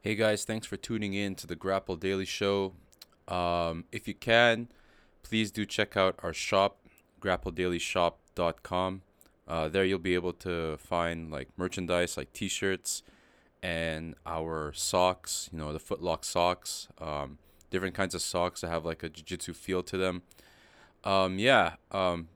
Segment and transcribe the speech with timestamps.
[0.00, 2.72] Hey guys, thanks for tuning in to the Grapple Daily Show.
[3.26, 4.68] Um, if you can,
[5.24, 6.78] please do check out our shop,
[7.20, 9.02] grappledailyshop.com.
[9.48, 13.02] Uh, there you'll be able to find like merchandise like t-shirts
[13.60, 17.38] and our socks, you know, the footlock socks, um,
[17.68, 20.22] different kinds of socks that have like a jiu-jitsu feel to them.
[21.02, 22.28] Um, yeah, um,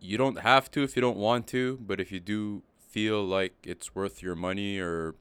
[0.00, 3.56] you don't have to if you don't want to, but if you do feel like
[3.62, 5.16] it's worth your money or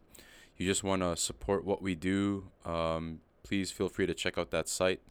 [0.57, 4.51] you just want to support what we do, um, please feel free to check out
[4.51, 5.01] that site.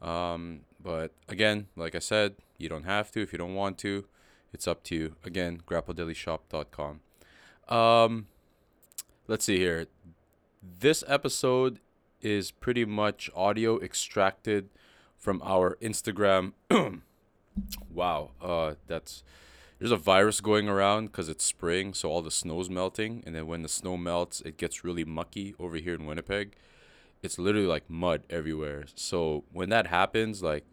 [0.00, 4.04] Um, but again, like I said, you don't have to if you don't want to.
[4.52, 5.16] It's up to you.
[5.24, 7.00] Again, grappledailyshop.com.
[7.68, 8.26] Um,
[9.26, 9.86] let's see here.
[10.62, 11.80] This episode
[12.22, 14.70] is pretty much audio extracted
[15.16, 16.52] from our Instagram.
[17.92, 19.22] wow, uh, that's
[19.78, 23.46] there's a virus going around because it's spring, so all the snow's melting, and then
[23.46, 26.54] when the snow melts, it gets really mucky over here in Winnipeg.
[27.22, 28.84] It's literally like mud everywhere.
[28.94, 30.64] So when that happens, like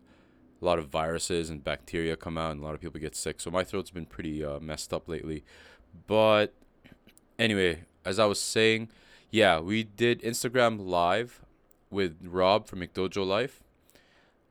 [0.62, 3.40] a lot of viruses and bacteria come out, and a lot of people get sick.
[3.40, 5.44] So my throat's been pretty uh, messed up lately.
[6.08, 6.54] But
[7.38, 8.90] anyway, as I was saying,
[9.30, 11.42] yeah, we did Instagram live
[11.90, 13.62] with Rob from McDojo Life.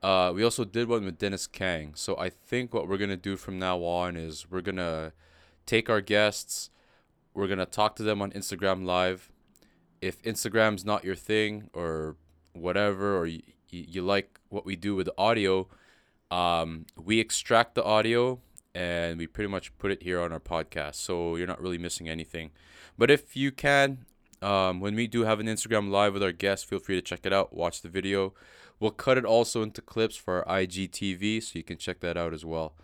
[0.05, 1.93] Uh, we also did one with Denis Kang.
[1.95, 5.13] So I think what we're gonna do from now on is we're gonna
[5.65, 6.69] take our guests,
[7.33, 9.31] we're gonna talk to them on Instagram live.
[10.01, 12.17] If Instagram's not your thing or
[12.53, 15.67] whatever, or you, you like what we do with the audio,
[16.29, 18.39] um, we extract the audio
[18.75, 20.95] and we pretty much put it here on our podcast.
[20.95, 22.51] So you're not really missing anything.
[22.95, 24.05] But if you can,
[24.43, 27.21] um, when we do have an Instagram live with our guests, feel free to check
[27.23, 28.35] it out, watch the video.
[28.79, 32.33] We'll cut it also into clips for our IGTV, so you can check that out
[32.33, 32.75] as well.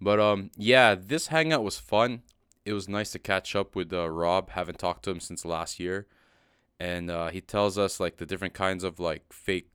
[0.00, 2.22] But um, yeah, this hangout was fun.
[2.64, 4.50] It was nice to catch up with uh, Rob.
[4.50, 6.06] Haven't talked to him since last year,
[6.80, 9.70] and uh, he tells us like the different kinds of like fake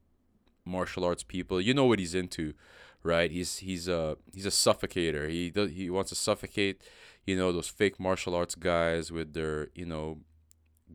[0.66, 1.61] martial arts people.
[1.61, 2.53] You know what he's into,
[3.02, 3.31] right?
[3.31, 5.29] He's he's a he's a suffocator.
[5.29, 6.81] He does, he wants to suffocate,
[7.25, 10.19] you know, those fake martial arts guys with their you know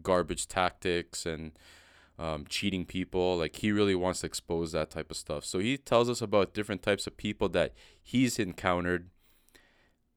[0.02, 1.52] garbage tactics and
[2.18, 3.36] um, cheating people.
[3.36, 5.44] Like he really wants to expose that type of stuff.
[5.44, 7.72] So he tells us about different types of people that
[8.02, 9.10] he's encountered.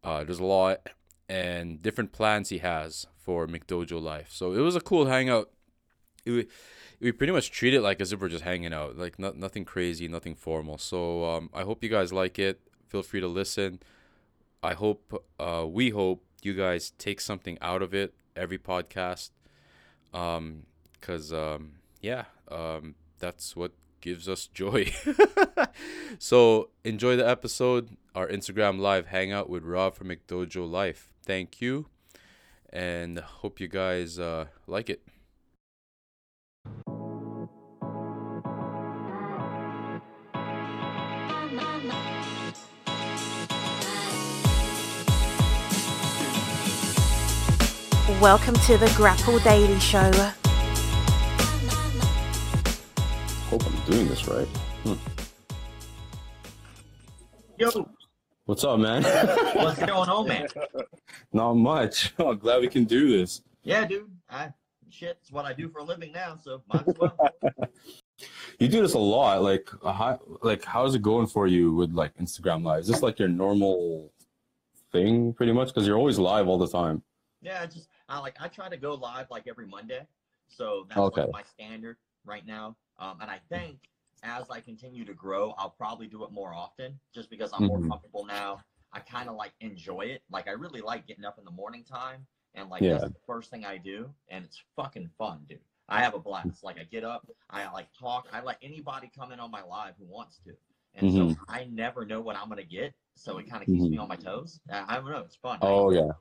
[0.03, 0.89] Uh, there's a lot
[1.27, 4.29] and different plans he has for McDojo life.
[4.31, 5.51] So it was a cool hangout.
[6.25, 6.49] It,
[6.99, 9.63] we pretty much treat it like as if we're just hanging out, like not, nothing
[9.63, 10.77] crazy, nothing formal.
[10.77, 12.59] So um, I hope you guys like it.
[12.87, 13.79] Feel free to listen.
[14.61, 19.29] I hope, uh, we hope you guys take something out of it every podcast.
[20.13, 20.63] Um,
[20.99, 23.71] cause um, yeah, um, that's what
[24.01, 24.91] gives us joy.
[26.19, 31.11] so enjoy the episode, our Instagram live hangout with Rob from McDojo Life.
[31.25, 31.87] Thank you,
[32.71, 35.01] and hope you guys uh, like it.
[48.21, 50.33] Welcome to the Grapple Daily Show.
[53.89, 54.47] Doing this right.
[54.83, 54.93] Hmm.
[57.57, 57.89] Yo,
[58.45, 59.03] What's up, man?
[59.55, 60.47] what's going on, man?
[61.33, 62.13] Not much.
[62.19, 63.41] I'm glad we can do this.
[63.63, 64.09] Yeah, dude.
[64.29, 64.53] I
[64.89, 67.17] shit, it's what I do for a living now, so might as well.
[68.59, 69.41] You do this a lot.
[69.43, 72.81] Like, uh, how, like, how's it going for you with like Instagram Live?
[72.81, 74.11] Is this like your normal
[74.91, 75.69] thing, pretty much?
[75.69, 77.01] Because you're always live all the time.
[77.41, 80.05] yeah, I just I like I try to go live like every Monday,
[80.49, 81.21] so that's Okay.
[81.21, 81.95] like my standard
[82.25, 82.75] right now.
[82.99, 83.77] Um, and I think
[84.23, 87.79] as I continue to grow, I'll probably do it more often, just because I'm more
[87.79, 87.89] Mhm.
[87.89, 88.61] comfortable now.
[88.91, 90.23] I kind of like enjoy it.
[90.29, 92.97] Like I really like getting up in the morning time and like Yeah.
[92.97, 95.61] that's the first thing I do, and it's fucking fun, dude.
[95.87, 96.63] I have a blast.
[96.63, 99.95] Like I get up, I like talk, I let anybody come in on my live
[99.97, 100.55] who wants to,
[100.95, 101.35] and Mhm.
[101.35, 104.01] so I never know what I'm gonna get, so it kind of keeps me Mhm.
[104.01, 104.59] on my toes.
[104.69, 105.59] I I don't know, it's fun.
[105.61, 106.11] Oh yeah.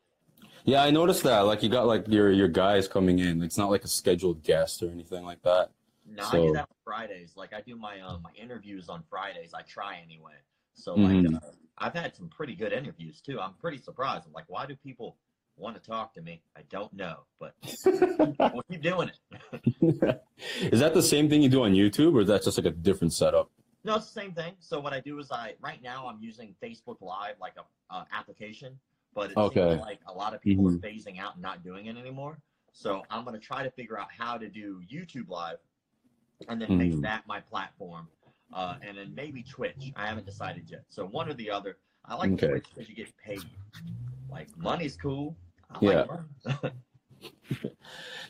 [0.64, 1.40] Yeah, I noticed that.
[1.40, 3.42] Like, you got like your your guys coming in.
[3.42, 5.72] It's not like a scheduled guest or anything like that.
[6.10, 7.32] No, I do that on Fridays.
[7.36, 9.52] Like I do my um my interviews on Fridays.
[9.54, 10.34] I try anyway.
[10.74, 11.24] So Mhm.
[11.32, 13.40] like uh, I've had some pretty good interviews too.
[13.40, 14.26] I'm pretty surprised.
[14.26, 15.16] I'm like, why do people
[15.56, 16.42] want to talk to me?
[16.56, 17.54] I don't know, but
[18.52, 20.22] we'll keep doing it.
[20.72, 22.70] is that the same thing you do on YouTube, or is that just like a
[22.70, 23.50] different setup?
[23.84, 24.54] No, it's the same thing.
[24.60, 28.04] So what I do is I right now I'm using Facebook Live like a uh,
[28.12, 28.78] application,
[29.14, 29.70] but it Okay.
[29.70, 30.76] seems like a lot of people Mhm.
[30.76, 32.40] are phasing out and not doing it anymore.
[32.72, 35.58] So I'm gonna try to figure out how to do YouTube Live,
[36.46, 37.02] and then make Mhm.
[37.02, 38.08] that my platform,
[38.52, 39.92] uh, and then maybe Twitch.
[39.96, 40.84] I haven't decided yet.
[40.88, 41.78] So one or the other.
[42.04, 42.48] I like Okay.
[42.48, 43.42] Twitch because you get paid.
[44.30, 45.36] Like money's cool.
[45.70, 46.06] I Yeah.
[46.52, 46.72] like.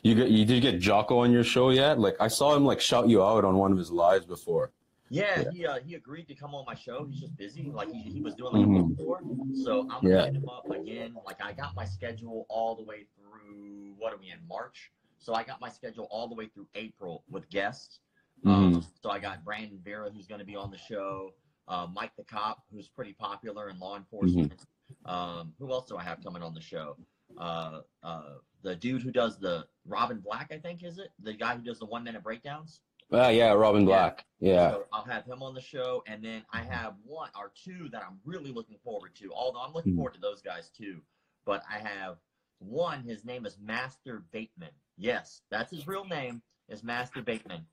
[0.01, 1.99] You get you did you get Jocko on your show yet?
[1.99, 4.71] Like I saw him like shout you out on one of his lives before.
[5.09, 5.51] Yeah, Yeah.
[5.51, 7.05] he uh, he agreed to come on my show.
[7.05, 7.63] He's just busy.
[7.69, 8.95] Like he, he was doing like Mhm.
[8.95, 9.21] book tour.
[9.63, 10.25] So I'm gonna Yeah.
[10.25, 11.15] hit him up again.
[11.25, 14.91] Like I got my schedule all the way through what are we in March?
[15.19, 17.99] So I got my schedule all the way through April with guests.
[18.45, 18.85] Um, Mhm.
[19.03, 21.33] so I got Brandon Vera who's going to be on the show.
[21.67, 24.65] Uh, Mike the cop who's pretty popular in law enforcement.
[25.05, 26.97] Um, who else do I have coming on the show?
[27.37, 31.11] Uh, uh, the dude who does the Robin Black, I think is it?
[31.19, 32.81] The guy who does the one minute breakdowns.
[33.11, 34.25] Ah, yeah, Robin Black.
[34.39, 34.71] Yeah.
[34.71, 38.03] So I'll have him on the show, and then I have one or two that
[38.03, 39.31] I'm really looking forward to.
[39.33, 39.97] Although I'm looking Mhm.
[39.97, 41.03] forward to those guys too,
[41.45, 42.19] but I have
[42.59, 43.03] one.
[43.03, 44.73] His name is Master Bateman.
[44.99, 46.41] Yes, that's his real name.
[46.67, 47.65] Is Master Bateman,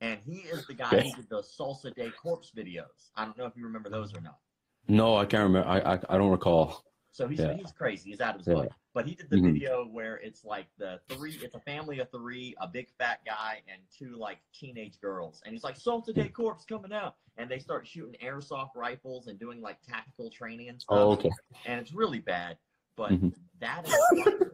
[0.00, 1.10] and he is the guy Okay.
[1.10, 3.10] who did the Salsa Day Corpse videos.
[3.16, 4.38] I don't know if you remember those or not.
[4.86, 5.68] No, I can't remember.
[5.68, 6.84] I I, I don't recall.
[7.10, 7.52] So he's Yeah.
[7.54, 8.10] he's crazy.
[8.10, 8.54] He's out of his Yeah.
[8.54, 8.70] mind.
[8.92, 9.54] But he did the Mhm.
[9.54, 11.32] video where it's like the three.
[11.42, 15.52] It's a family of three, a big fat guy and two like teenage girls, and
[15.52, 19.60] he's like, "Salsa Day Corpse coming out," and they start shooting airsoft rifles and doing
[19.60, 20.96] like tactical training and stuff.
[21.00, 21.30] Oh, okay.
[21.66, 22.56] And it's really bad.
[22.94, 23.34] But Mhm.
[23.58, 24.52] that instructor,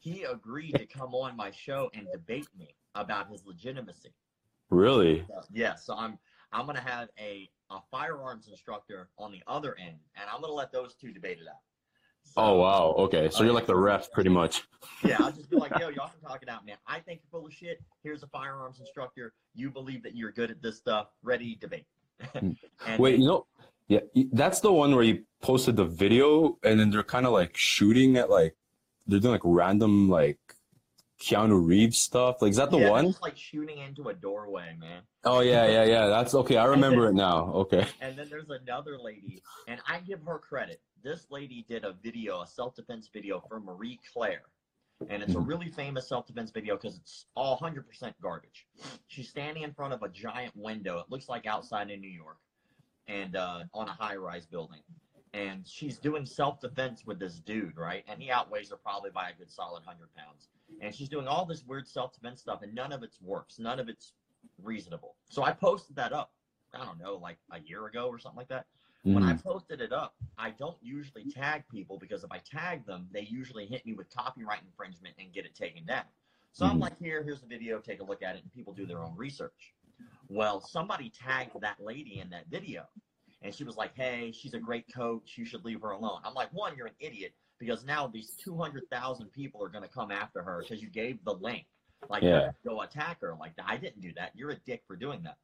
[0.00, 4.12] he agreed to come on my show and debate me about his legitimacy.
[4.70, 5.24] Really?
[5.28, 6.18] So, yeah, so I'm
[6.52, 10.72] I'm gonna have a a firearms instructor on the other end, and I'm gonna let
[10.72, 11.60] those two debate it out.
[12.24, 12.94] So, Oh wow.
[12.98, 13.28] Okay.
[13.30, 14.62] So you're like the ref, pretty much.
[15.04, 16.76] Yeah, I'll just be like, yo, y'all can talk it out, man.
[16.86, 17.82] I think you're full of shit.
[18.02, 19.32] Here's a firearms instructor.
[19.54, 21.08] You believe that you're good at this stuff.
[21.22, 21.86] Ready, debate.
[22.34, 22.52] Hmm.
[22.86, 23.46] and Wait, you know,
[23.88, 24.00] yeah,
[24.32, 28.16] that's the one where you posted the video, and then they're kind of like shooting
[28.16, 28.54] at like
[29.10, 30.38] they're doing like random like
[31.20, 32.40] Keanu Reeves stuff.
[32.40, 33.06] Like, is that the yeah, one?
[33.06, 35.02] It's like shooting into a doorway, man.
[35.24, 36.06] Oh yeah, yeah, yeah.
[36.06, 36.56] That's okay.
[36.56, 37.52] I remember it now.
[37.52, 37.86] Okay.
[38.00, 40.80] And then there's another lady, and I give her credit.
[41.02, 44.42] This lady did a video, a self defense video for Marie Claire.
[45.08, 45.48] And it's a Mhm.
[45.48, 48.66] really famous self defense video because it's all 100% garbage.
[49.08, 50.98] She's standing in front of a giant window.
[50.98, 52.36] It looks like outside in New York
[53.08, 54.82] and uh, on a high rise building.
[55.32, 58.04] And she's doing self defense with this dude, right?
[58.08, 60.48] And he outweighs her probably by a good solid 100 pounds.
[60.80, 63.58] And she's doing all this weird self defense stuff, and none of it works.
[63.58, 64.14] None of it's
[64.58, 65.14] reasonable.
[65.28, 66.32] So I posted that up,
[66.74, 68.66] I don't know, like a year ago or something like that.
[69.02, 69.42] When I Mhm.
[69.42, 73.66] posted it up, I don't usually tag people because if I tag them, they usually
[73.66, 76.06] hit me with copyright infringement and get it taken down.
[76.52, 76.80] So I'm Mhm.
[76.80, 79.16] like, here, here's the video, take a look at it, and people do their own
[79.16, 79.74] research.
[80.28, 82.88] Well, somebody tagged that lady in that video,
[83.42, 86.20] and she was like, hey, she's a great coach, you should leave her alone.
[86.24, 90.10] I'm like, one, you're an idiot because now these 200,000 people are going to come
[90.10, 91.66] after her because you gave the link.
[92.08, 92.50] Like, Yeah.
[92.64, 93.34] go attack her.
[93.38, 94.32] Like, I didn't do that.
[94.34, 95.36] You're a dick for doing that.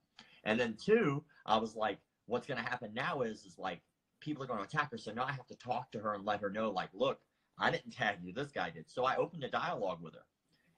[0.44, 3.80] And then two, I was like, what's going to happen now is, is like,
[4.20, 4.98] people are going to attack her.
[4.98, 7.18] So now I have to talk to her and let her know, like, look,
[7.58, 8.32] I didn't tag you.
[8.32, 8.84] This guy did.
[8.88, 10.24] So I opened a dialogue with her.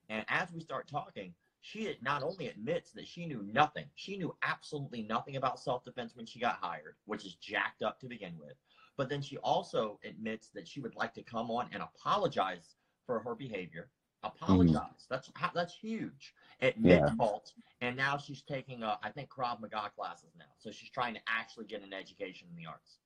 [0.09, 4.35] And as we start talking, she not only admits that she knew nothing, she knew
[4.43, 8.35] absolutely nothing about self defense when she got hired, which is jacked up to begin
[8.39, 8.55] with.
[8.97, 12.77] But then she also admits that she would like to come on and apologize
[13.07, 13.91] for her behavior.
[14.25, 15.07] Apologize.
[15.09, 16.35] That's that's huge.
[16.61, 17.15] Admit Yeah.
[17.15, 17.53] fault.
[17.81, 20.47] And now she's taking, uh, I think, Krav Maga classes now.
[20.59, 22.99] So she's trying to actually get an education in the arts.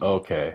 [0.00, 0.54] Okay.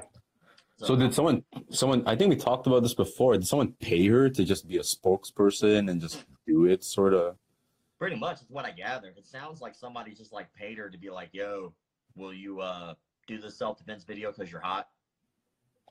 [0.78, 3.34] So did someone someone I think we talked about this before.
[3.34, 7.38] Did someone pay her to just be a spokesperson and just do it sort of?
[8.00, 9.14] Pretty much is what I gather.
[9.16, 11.74] It sounds like somebody just like paid her to be like, "Yo,
[12.16, 12.96] will you uh
[13.28, 14.90] do the self defense video because you're hot?"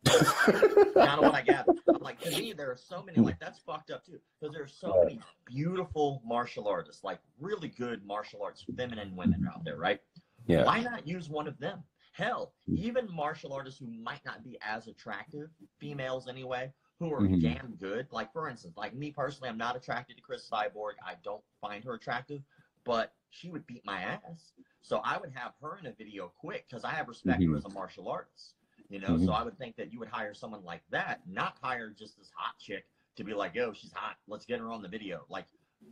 [0.05, 1.73] kind of what I gather.
[1.89, 4.63] I'm like, to me, there are so many like that's fucked up too, because there
[4.63, 9.77] are so many beautiful martial artists, like really good martial arts feminine women out there,
[9.77, 10.01] right?
[10.47, 10.65] Yeah.
[10.65, 11.83] Why not use one of them?
[12.13, 15.49] Hell, even martial artists who might not be as attractive,
[15.81, 17.41] females anyway, who are Mhm.
[17.41, 18.11] damn good.
[18.13, 20.95] Like for instance, like me personally, I'm not attracted to Cris Cyborg.
[21.05, 22.43] I don't find her attractive,
[22.85, 24.53] but she would beat my ass.
[24.83, 27.57] So I would have her in a video quick because I have respect for her
[27.57, 28.55] as a martial artist.
[28.89, 29.25] You know, Mhm.
[29.25, 32.31] so I would think that you would hire someone like that, not hire just this
[32.31, 32.87] hot chick
[33.17, 34.19] to be like, yo, she's hot.
[34.29, 35.25] Let's get her on the video.
[35.29, 35.47] Like,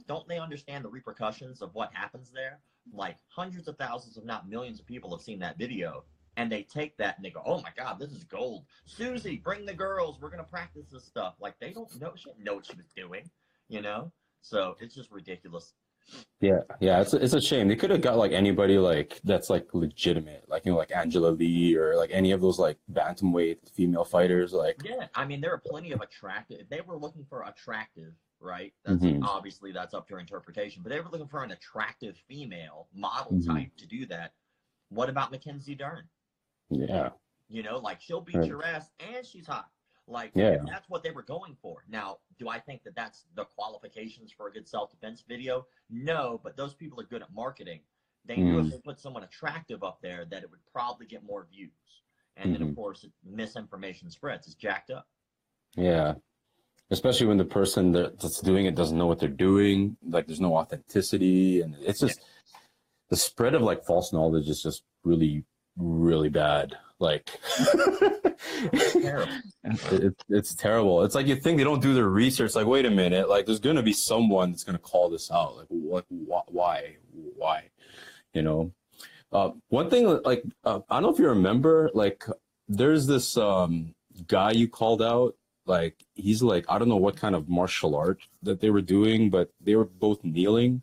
[0.07, 2.61] don't they understand the repercussions of what happens there?
[2.93, 6.05] Like hundreds of thousands, if not millions of people have seen that video.
[6.37, 8.65] And they take that and they go, Oh my god, this is gold.
[8.87, 10.19] Susie, bring the girls.
[10.21, 11.35] We're gonna practice this stuff.
[11.41, 13.31] Like they don't know she didn't know what she was doing,
[13.69, 14.11] you know?
[14.41, 15.75] So it's just ridiculous.
[16.41, 17.69] Yeah, yeah, it's a, it's a shame.
[17.69, 21.29] They could have got like anybody like that's like legitimate, like you know, like Angela
[21.29, 24.53] Lee or like any of those like bantamweight female fighters.
[24.53, 26.59] Like, Yeah, I mean, there are plenty of attractive.
[26.61, 28.73] If they were looking for attractive, right?
[28.85, 29.23] That's Mhm.
[29.23, 30.83] obviously that's up to your interpretation.
[30.83, 33.47] But they were looking for an attractive female model Mhm.
[33.47, 34.33] type to do that.
[34.89, 36.09] What about Mackenzie Dern?
[36.75, 37.11] Yeah,
[37.49, 38.49] You know, like she'll beat Right.
[38.49, 39.69] your ass and she's hot.
[40.07, 40.59] Like, Yeah.
[40.67, 41.85] that's what they were going for.
[41.89, 45.67] Now, do I think that that's the qualifications for a good self-defense video?
[45.91, 47.81] No, but those people are good at marketing.
[48.25, 48.67] They knew Mm.
[48.67, 51.71] if they put someone attractive up there, that it would probably get more views.
[52.37, 52.77] And then, of Mhm.
[52.77, 54.47] course, misinformation spreads.
[54.47, 55.07] It's jacked up.
[55.77, 56.15] Yeah.
[56.91, 59.97] Especially when the person that's doing it doesn't know what they're doing.
[60.03, 61.61] Like there's no authenticity.
[61.61, 62.21] And it's just
[63.09, 65.45] the spread of like false knowledge is just really,
[65.77, 66.77] really bad.
[66.99, 67.31] Like
[68.93, 69.33] Terrible.
[69.65, 71.03] it, it's terrible.
[71.05, 72.55] It's like you think they don't do their research.
[72.55, 73.29] Like, wait a minute.
[73.29, 75.57] Like, there's gonna be someone that's gonna call this out.
[75.57, 76.05] Like, what?
[76.09, 76.97] Wh- why?
[77.13, 77.65] Why?
[78.33, 78.73] You know.
[79.33, 81.91] Uh, one thing, like, uh, I don't know if you remember.
[81.95, 82.25] Like,
[82.69, 83.95] there's this um
[84.27, 85.35] guy you called out.
[85.67, 89.31] Like, he's like, I don't know what kind of martial art that they were doing,
[89.31, 90.83] but they were both kneeling,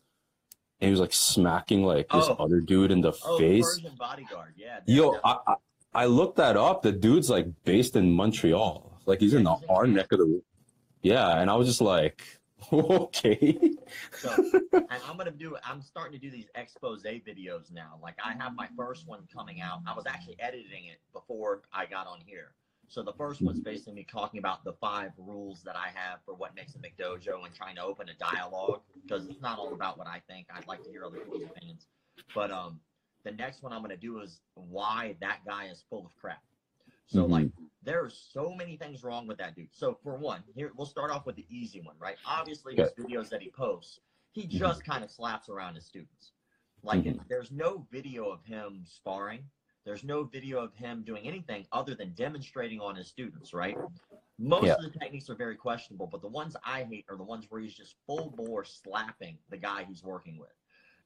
[0.81, 2.35] and he was like smacking like this Oh.
[2.39, 3.79] other dude in the Oh, face.
[3.97, 4.53] Bodyguard.
[4.57, 4.79] Yeah.
[4.85, 5.55] Yo, I, I
[5.93, 6.81] I looked that up.
[6.83, 8.99] The dude's like based in Montreal.
[9.05, 10.41] Like he's in the our neck of the
[11.01, 12.21] Yeah, and I was just like,
[12.73, 13.57] okay.
[14.11, 14.29] So,
[14.73, 15.55] and I'm gonna do.
[15.63, 17.97] I'm starting to do these expose videos now.
[18.03, 19.79] Like I have my first one coming out.
[19.87, 22.51] I was actually editing it before I got on here.
[22.89, 26.33] So the first one's basically me talking about the five rules that I have for
[26.33, 29.99] what makes a McDojo and trying to open a dialogue because it's not all about
[29.99, 30.47] what I think.
[30.51, 31.85] I'd like to hear other people's opinions.
[32.33, 32.79] But um,
[33.23, 36.41] the next one I'm gonna do is why that guy is full of crap.
[37.05, 37.29] So Mhm.
[37.29, 37.51] like
[37.83, 39.73] there are so many things wrong with that dude.
[39.73, 42.17] So for one, here we'll start off with the easy one, right?
[42.25, 43.99] Obviously, his videos that he posts,
[44.31, 44.57] he Mm-hmm.
[44.57, 46.31] just kind of slaps around his students.
[46.81, 49.47] Like there's no video of him sparring.
[49.89, 53.75] There's no video of him doing anything other than demonstrating on his students, right?
[54.37, 54.75] Most Yeah.
[54.75, 57.59] of the techniques are very questionable, but the ones I hate are the ones where
[57.59, 60.53] he's just full bore slapping the guy he's working with.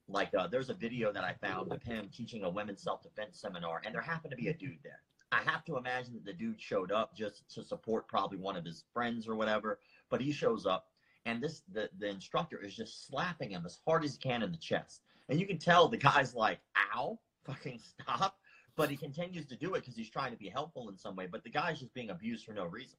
[0.10, 3.82] Like uh, there's a video that I found of him teaching a women's self-defense seminar,
[3.86, 5.02] and there happened to be a dude there.
[5.32, 8.66] I have to imagine that the dude showed up just to support probably one of
[8.66, 10.90] his friends or whatever, but he shows up
[11.24, 14.52] and this the, the instructor is just slapping him as hard as he can in
[14.52, 15.04] the chest.
[15.30, 16.60] And you can tell the guy's like,
[16.94, 18.38] ow, fucking stop.
[18.76, 21.28] But he continues to do it because he's trying to be helpful in some way.
[21.28, 22.98] But the guy's just being abused for no reason.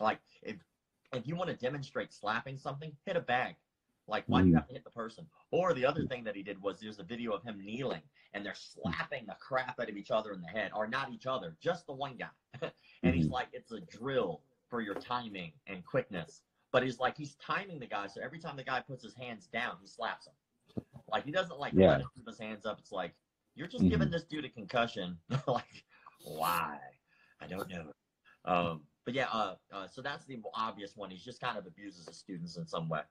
[0.00, 0.56] Like if
[1.12, 3.56] if you want to demonstrate slapping something, hit a bag.
[4.06, 4.56] Like why do you Mm.
[4.58, 5.26] have to hit the person?
[5.50, 8.46] Or the other thing that he did was there's a video of him kneeling and
[8.46, 11.56] they're slapping the crap out of each other in the head, or not each other,
[11.60, 12.28] just the one guy.
[13.02, 13.32] and he's Mhm.
[13.32, 16.42] like, it's a drill for your timing and quickness.
[16.72, 19.48] But he's like, he's timing the guy, so every time the guy puts his hands
[19.48, 20.34] down, he slaps him.
[21.08, 21.88] Like he doesn't like Yeah.
[21.90, 22.78] let him keep his hands up.
[22.78, 23.14] It's like
[23.60, 23.90] you're just Mhm.
[23.90, 25.20] giving this dude a concussion.
[25.46, 25.84] like
[26.24, 26.80] why?
[27.40, 27.92] I don't know.
[28.46, 31.10] Um, but yeah, uh, uh, so that's the obvious one.
[31.10, 33.02] He's just kind of abuses his students in some way.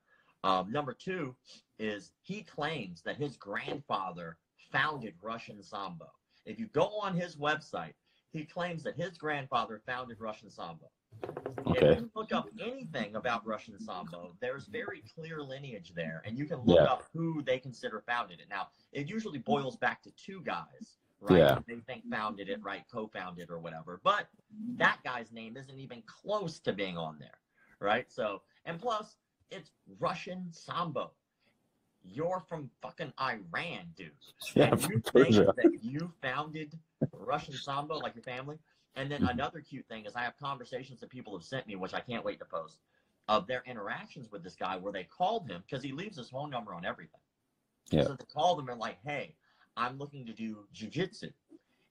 [0.43, 1.35] Um, number two
[1.77, 4.39] is he claims that his grandfather
[4.71, 6.11] founded Russian Sambo.
[6.45, 7.93] If you go on his website,
[8.31, 10.89] he claims that his grandfather founded Russian Sambo.
[11.67, 11.89] Okay.
[11.91, 16.45] If you look up anything about Russian Sambo, there's very clear lineage there, and you
[16.45, 16.85] can look Yeah.
[16.85, 18.47] up who they consider founded it.
[18.49, 21.37] Now, it usually boils back to two guys, right?
[21.39, 21.59] Yeah.
[21.67, 22.83] They think founded it, right?
[22.91, 23.99] Co-founded or whatever.
[24.03, 24.27] But
[24.77, 27.37] that guy's name isn't even close to being on there,
[27.79, 28.09] right?
[28.11, 29.17] So, and plus,
[29.51, 31.11] it's Russian Sambo.
[32.03, 34.11] You're from fucking Iran, dude.
[34.55, 36.79] Yeah, And you think that you founded
[37.11, 38.57] Russian Sambo, like your family?
[38.95, 39.29] And then Mhm.
[39.29, 42.25] another cute thing is I have conversations that people have sent me, which I can't
[42.25, 42.79] wait to post,
[43.27, 46.49] of their interactions with this guy where they called him because he leaves his phone
[46.49, 47.21] number on everything.
[47.91, 48.03] Yeah.
[48.03, 49.35] So they called him and like, hey,
[49.77, 51.33] I'm looking to do jujitsu.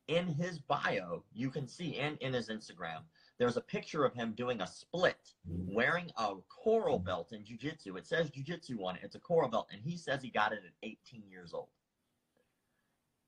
[0.09, 3.05] In his bio, you can see, and in his Instagram,
[3.37, 5.35] there's a picture of him doing a split,
[5.67, 7.97] wearing a coral belt in jujitsu.
[7.99, 9.03] It says jujitsu on it.
[9.05, 11.69] It's a coral belt, and he says he got it at 18 years old.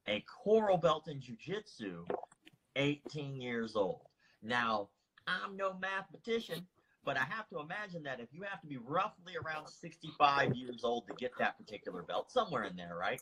[0.06, 2.10] A coral belt in jujitsu,
[2.76, 4.00] 18 years old.
[4.42, 4.88] Now,
[5.26, 6.66] I'm no mathematician,
[7.04, 10.82] but I have to imagine that if you have to be roughly around 65 years
[10.84, 13.20] old to get that particular belt, somewhere in there, right?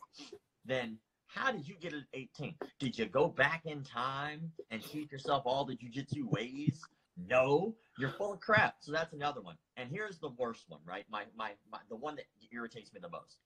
[0.65, 2.55] Then how did you get it at 18?
[2.79, 6.81] Did you go back in time and teach yourself all the jujitsu ways?
[7.27, 8.75] No, you're full of crap.
[8.79, 9.55] So that's another one.
[9.77, 11.05] And here's the worst one, right?
[11.09, 13.37] My, my, my the one that irritates me the most.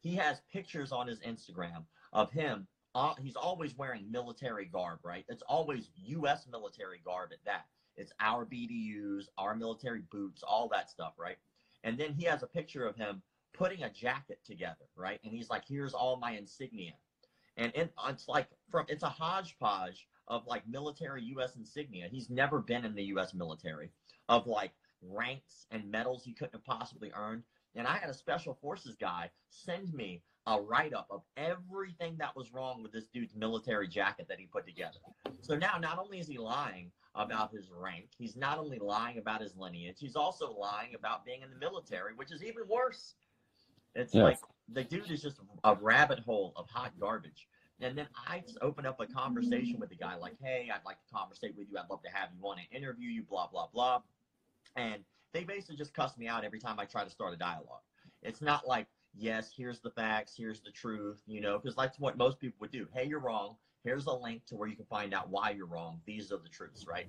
[0.00, 2.66] He has pictures on his Instagram of him.
[2.94, 5.24] Uh, he's always wearing military garb, right?
[5.28, 6.46] It's always U.S.
[6.50, 7.66] military garb at that.
[7.96, 11.36] It's our BDUs, our military boots, all that stuff, right?
[11.84, 15.20] And then he has a picture of him putting a jacket together, right?
[15.24, 16.94] And he's like, "Here's all my insignia,"
[17.56, 21.56] and it, it's like from it's a hodgepodge of like military U.S.
[21.56, 22.08] insignia.
[22.08, 23.34] He's never been in the U.S.
[23.34, 23.90] military
[24.28, 27.42] of like ranks and medals he couldn't have possibly earned.
[27.74, 32.34] And I had a special forces guy send me a write up of everything that
[32.34, 34.98] was wrong with this dude's military jacket that he put together.
[35.40, 39.42] So now, not only is he lying about his rank, he's not only lying about
[39.42, 43.14] his lineage, he's also lying about being in the military, which is even worse.
[43.94, 44.24] It's Yeah.
[44.24, 47.48] like the dude is just a rabbit hole of hot garbage.
[47.80, 51.00] And then I just open up a conversation with the guy, like, hey, I'd like
[51.00, 51.78] to conversate with you.
[51.78, 54.02] I'd love to have you on and interview you, blah, blah, blah.
[54.76, 57.82] And they basically just cuss me out every time I try to start a dialogue.
[58.22, 58.86] It's not like,
[59.16, 62.70] yes, here's the facts, here's the truth, you know, because that's what most people would
[62.70, 62.86] do.
[62.94, 63.56] Hey, you're wrong.
[63.84, 66.00] Here's a link to where you can find out why you're wrong.
[66.06, 67.06] These are the truths, right?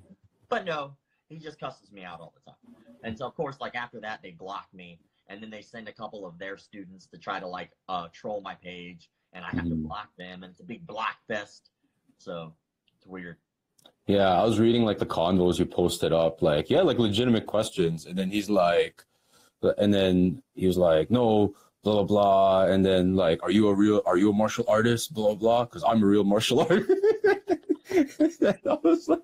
[0.50, 0.96] But no,
[1.28, 2.76] he just cusses me out all the time.
[3.04, 5.00] And so, of course, like after that, they block me.
[5.28, 8.42] And then they send a couple of their students to try to like uh, troll
[8.42, 9.10] my page.
[9.34, 9.88] And I have to Mhm.
[9.88, 10.44] block them.
[10.44, 11.72] And it's a big block fest.
[12.18, 12.54] So
[12.98, 13.38] it's weird.
[14.08, 18.06] Yeah, I was reading like the convos you posted up, like, yeah, like legitimate questions.
[18.06, 19.06] And then he's like,
[19.78, 22.66] and then he was like, no, blah, blah, blah.
[22.66, 25.14] And then like, are you a real, are you a martial artist?
[25.14, 25.66] Blah, blah, blah.
[25.66, 26.90] Cause I'm a real martial artist.
[27.92, 29.22] I was like,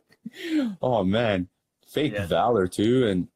[0.81, 1.47] oh man,
[1.87, 2.25] fake Yeah.
[2.27, 3.07] valor too.
[3.07, 3.27] And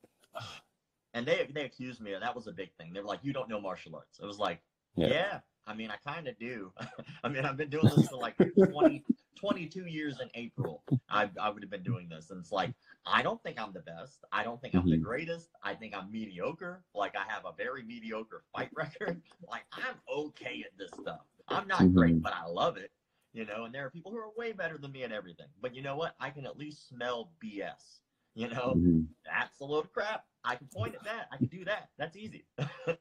[1.13, 2.93] And they they accused me of that was a big thing.
[2.93, 4.61] They were like, "You don't know martial arts." It was like,
[4.95, 5.07] Yeah.
[5.07, 6.71] "Yeah, I mean, I kind of do.
[7.23, 9.03] I mean, I've been doing this for like 20,
[9.35, 10.83] 22 years in April.
[11.09, 12.73] I I would have been doing this, and it's like
[13.05, 14.23] I don't think I'm the best.
[14.31, 15.03] I don't think I'm the Mhm.
[15.03, 15.49] greatest.
[15.63, 16.83] I think I'm mediocre.
[16.93, 19.21] Like I have a very mediocre fight record.
[19.47, 21.21] Like I'm okay at this stuff.
[21.47, 22.21] I'm not great, Mhm.
[22.21, 22.91] but I love it.
[23.33, 25.47] You know, and there are people who are way better than me at everything.
[25.61, 26.15] But you know what?
[26.19, 28.01] I can at least smell BS.
[28.35, 29.07] You know, Mhm.
[29.25, 30.25] that's a load of crap.
[30.43, 31.27] I can point at that.
[31.31, 31.91] I can do that.
[31.97, 32.45] That's easy.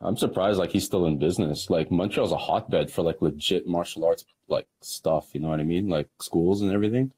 [0.00, 1.70] I'm surprised like he's still in business.
[1.70, 5.64] Like Montreal's a hotbed for like legit martial arts like stuff, you know what I
[5.64, 5.88] mean?
[5.88, 7.12] Like schools and everything.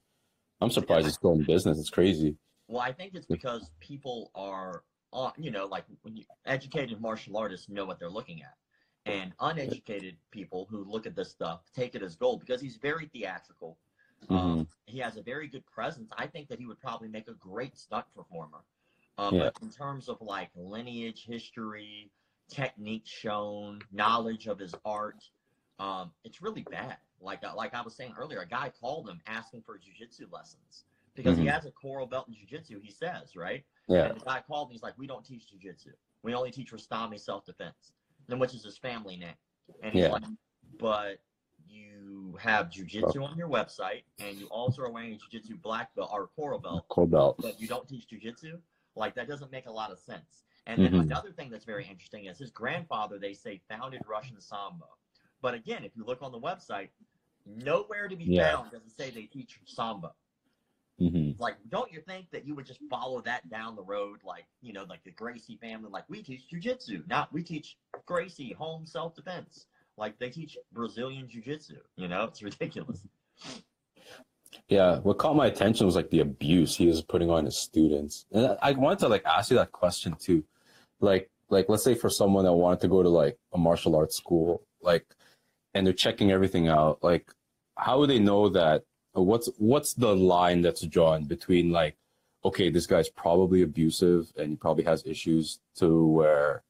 [0.60, 1.78] I'm surprised he's still in business.
[1.78, 2.36] It's crazy.
[2.68, 7.36] well, I think it's because people are on, you know, like when you, educated martial
[7.36, 8.54] artists know what they're looking at.
[9.06, 13.06] And uneducated people who look at this stuff take it as gold because he's very
[13.06, 13.78] theatrical.
[14.28, 16.10] Um, he has a very good presence.
[16.16, 18.58] I think that he would probably make a great stunt performer.
[19.18, 19.50] Um, Yeah.
[19.54, 22.10] But in terms of like lineage, history,
[22.48, 25.24] technique shown, knowledge of his art,
[25.78, 26.96] um, it's really bad.
[27.20, 30.84] Like uh, like I was saying earlier, a guy called him asking for jujitsu lessons
[31.14, 31.50] because he Mhm.
[31.52, 32.80] has a coral belt in jujitsu.
[32.82, 34.06] He says right, Yeah.
[34.08, 34.74] and the guy called me.
[34.74, 35.92] He's like, "We don't teach jujitsu.
[36.22, 37.92] We only teach Rastami self-defense,
[38.28, 39.34] and which is his family name."
[39.82, 40.12] And he's Yeah.
[40.12, 40.24] like,
[40.78, 41.20] "But
[41.68, 46.10] you have jujitsu on your website, and you also are wearing a jujitsu black belt
[46.12, 47.36] or coral belt, Coral belt.
[47.40, 48.60] but you don't teach jujitsu.
[48.94, 51.02] Like that doesn't make a lot of sense." And then Mhm.
[51.02, 53.18] another thing that's very interesting is his grandfather.
[53.18, 54.88] They say founded Russian Sambo.
[55.42, 56.88] but again, if you look on the website,
[57.44, 58.56] nowhere to be Yeah.
[58.56, 60.12] found does it say they teach sambo
[60.98, 64.46] hmm like don't you think that you would just follow that down the road like
[64.62, 68.84] you know like the gracie family like we teach jiu-jitsu not we teach gracie home
[68.84, 73.04] self-defense like they teach brazilian jiu-jitsu you know it's ridiculous
[74.68, 78.26] Yeah, what caught my attention was like the abuse he was putting on his students.
[78.32, 80.42] And I I wanted to like ask you that question too.
[81.00, 84.16] Like like let's say for someone that wanted to go to like a martial arts
[84.16, 85.06] school, like
[85.74, 87.30] and they're checking everything out, like
[87.76, 88.82] how would they know that
[89.12, 91.96] what's what's the line that's drawn between like
[92.44, 96.62] okay, this guy's probably abusive and he probably has issues to where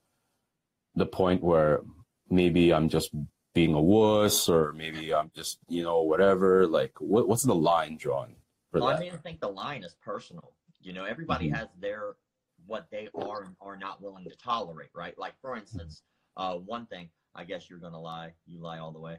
[0.94, 1.82] the point where
[2.30, 3.10] maybe I'm just
[3.54, 6.66] being a wuss or maybe I'm just, you know, whatever.
[6.66, 8.36] Like, what, what's the line drawn
[8.70, 11.56] for well, i mean i think the line is personal you know everybody Mhm.
[11.56, 12.16] has their
[12.66, 16.02] what they are and are not willing to tolerate right like for instance
[16.36, 19.18] uh one thing i guess you're gonna lie you lie all the way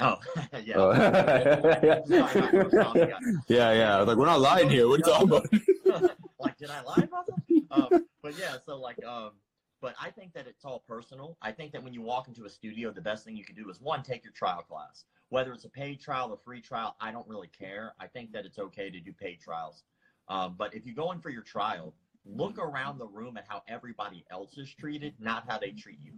[0.00, 0.16] oh
[0.64, 0.92] yeah Oh.
[3.48, 3.96] yeah, yeah.
[3.98, 4.88] Like, we're not lying here.
[4.88, 6.10] What are you talking about?
[6.38, 7.42] like, did I lie about that?
[7.70, 9.32] Um, but yeah, so like, um,
[9.80, 11.36] but I think that it's all personal.
[11.42, 13.68] I think that when you walk into a studio, the best thing you can do
[13.68, 15.04] is one, take your trial class.
[15.28, 17.94] Whether it's a paid trial or free trial, I don't really care.
[18.00, 19.82] I think that it's okay to do paid trials.
[20.28, 21.94] Um, but if you go in for your trial,
[22.26, 26.12] look around the room at how everybody else is treated, not how they treat you.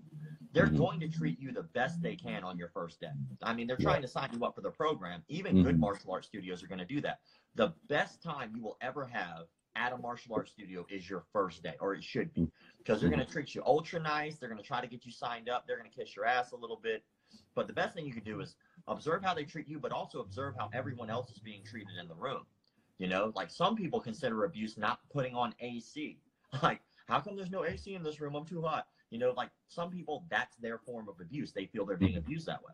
[0.52, 0.78] They're Mhm.
[0.78, 3.12] going to treat you the best they can on your first day.
[3.42, 5.22] I mean, they're trying to sign you up for the program.
[5.28, 5.80] Even good Mhm.
[5.80, 7.20] martial arts studios are going to do that.
[7.54, 11.62] The best time you will ever have at a martial arts studio is your first
[11.62, 14.38] day, or it should be, because they're going to treat you ultra nice.
[14.38, 15.66] They're going to try to get you signed up.
[15.66, 17.04] They're going to kiss your ass a little bit.
[17.54, 20.20] But the best thing you can do is observe how they treat you, but also
[20.20, 22.46] observe how everyone else is being treated in the room.
[22.98, 26.18] You know, like some people consider abuse not putting on AC.
[26.62, 28.34] Like, how come there's no AC in this room?
[28.34, 28.86] I'm too hot.
[29.10, 31.52] You know, like some people, that's their form of abuse.
[31.52, 32.20] They feel they're being mm-hmm.
[32.20, 32.72] abused that way.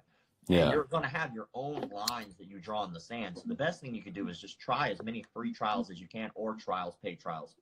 [0.48, 0.70] And Yeah.
[0.70, 3.36] you're going to have your own lines that you draw in the sand.
[3.36, 6.00] So the best thing you can do is just try as many free trials as
[6.00, 7.56] you can, or trials, paid trials,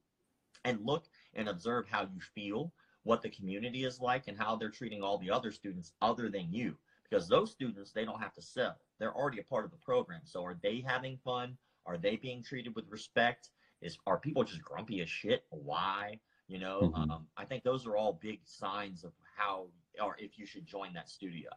[0.64, 2.72] and look and observe how you feel
[3.04, 6.52] what the community is like and how they're treating all the other students other than
[6.52, 6.76] you.
[7.08, 8.76] Because those students, they don't have to sell.
[8.98, 10.20] They're already a part of the program.
[10.24, 11.56] So are they having fun?
[11.86, 13.50] Are they being treated with respect?
[13.80, 15.44] Is are people just grumpy as shit?
[15.50, 16.20] Why?
[16.48, 17.10] You know, Mhm.
[17.10, 19.68] um, I think those are all big signs of how
[20.00, 21.50] or if you should join that studio.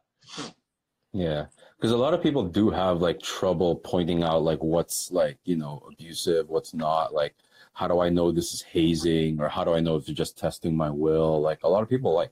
[1.14, 1.46] Yeah,
[1.78, 5.56] because a lot of people do have like trouble pointing out like what's like, you
[5.56, 7.14] know, abusive, what's not.
[7.14, 7.36] Like,
[7.74, 10.38] how do I know this is hazing, or how do I know if they're just
[10.38, 11.40] testing my will?
[11.40, 12.32] Like, a lot of people like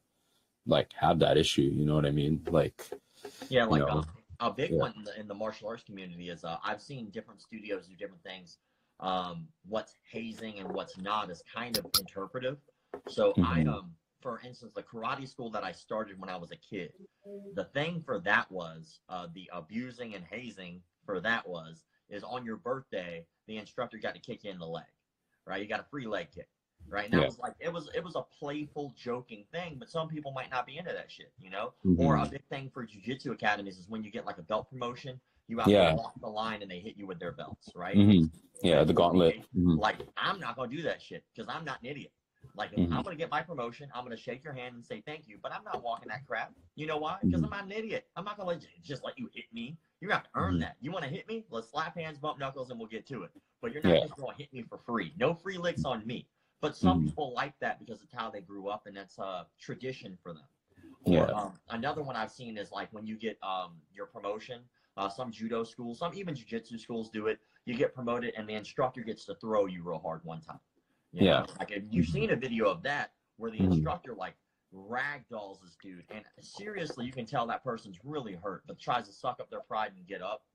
[0.66, 1.62] like have that issue.
[1.62, 2.44] You know what I mean?
[2.50, 2.90] Like,
[3.50, 4.06] Yeah, like know, um,
[4.40, 4.80] a big yeah.
[4.80, 7.96] one in the, in the martial arts community is uh, I've seen different studios do
[7.96, 8.58] different things.
[9.00, 12.58] Um, what's hazing and what's not is kind of interpretive.
[13.10, 13.68] So I Mhm.
[13.68, 16.94] um, for instance, the karate school that I started when I was a kid,
[17.56, 22.46] the thing for that was uh, the abusing and hazing for that was is on
[22.46, 24.86] your birthday the instructor got to kick you in the leg,
[25.46, 25.62] right?
[25.62, 26.48] You got a free leg kick,
[26.90, 27.06] right?
[27.06, 27.26] And that Yeah.
[27.26, 30.66] was like it was it was a playful, joking thing, but some people might not
[30.66, 31.74] be into that shit, you know.
[31.98, 32.28] Or mhm.
[32.28, 35.60] a big thing for jujitsu academies is when you get like a belt promotion, you
[35.60, 35.92] have Yeah.
[35.92, 37.96] to walk the line and they hit you with their belts, right?
[37.96, 38.32] Mhm.
[38.62, 39.44] yeah, the gauntlet.
[39.56, 39.78] Mhm.
[39.78, 42.12] Like I'm not gonna do that shit because I'm not an idiot.
[42.56, 42.92] Like Mhm.
[42.94, 45.52] I'm gonna get my promotion, I'm gonna shake your hand and say thank you, but
[45.52, 46.54] I'm not walking that crap.
[46.76, 47.18] You know why?
[47.22, 47.46] Because Mhm.
[47.46, 48.08] I'm not an idiot.
[48.16, 49.78] I'm not gonna let you, just let you hit me.
[50.02, 50.76] You have to earn that.
[50.82, 51.46] You want to hit me?
[51.50, 53.32] Let's slap hands, bump knuckles, and we'll get to it.
[53.62, 54.02] But you're not Yeah.
[54.02, 55.14] just gonna hit me for free.
[55.18, 56.28] No free licks on me.
[56.64, 57.08] But some Mhm.
[57.08, 60.48] people like that because it's how they grew up and that's a tradition for them.
[61.04, 61.26] Or, Yeah.
[61.26, 64.64] um, another one I've seen is like when you get um, your promotion.
[64.96, 67.40] Uh, some judo schools, some even jujitsu schools do it.
[67.66, 70.60] You get promoted, and the instructor gets to throw you real hard one time.
[71.12, 71.40] You Yeah.
[71.42, 71.48] know?
[71.60, 73.74] Like if you've seen a video of that where the Mhm.
[73.74, 74.36] instructor like
[74.74, 79.12] ragdolls this dude, and seriously, you can tell that person's really hurt, but tries to
[79.12, 80.46] suck up their pride and get up,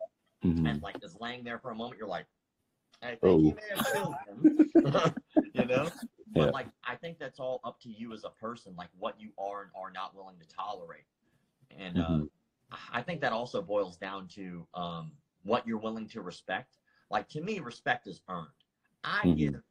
[0.43, 0.67] Mhm.
[0.71, 1.99] and like is laying there for a moment.
[1.99, 2.27] You're like,
[3.03, 3.59] I think
[3.95, 4.17] Oh.
[5.61, 5.93] he may have killed him.
[5.93, 5.93] you know.
[6.35, 6.53] But Yeah.
[6.53, 9.63] like, I think that's all up to you as a person, like what you are
[9.63, 11.07] and are not willing to tolerate.
[11.71, 12.29] And uh, Mhm.
[12.93, 16.79] I think that also boils down to um, what you're willing to respect.
[17.11, 18.49] Like to me, respect is earned.
[19.05, 19.39] I Mhm.
[19.39, 19.63] give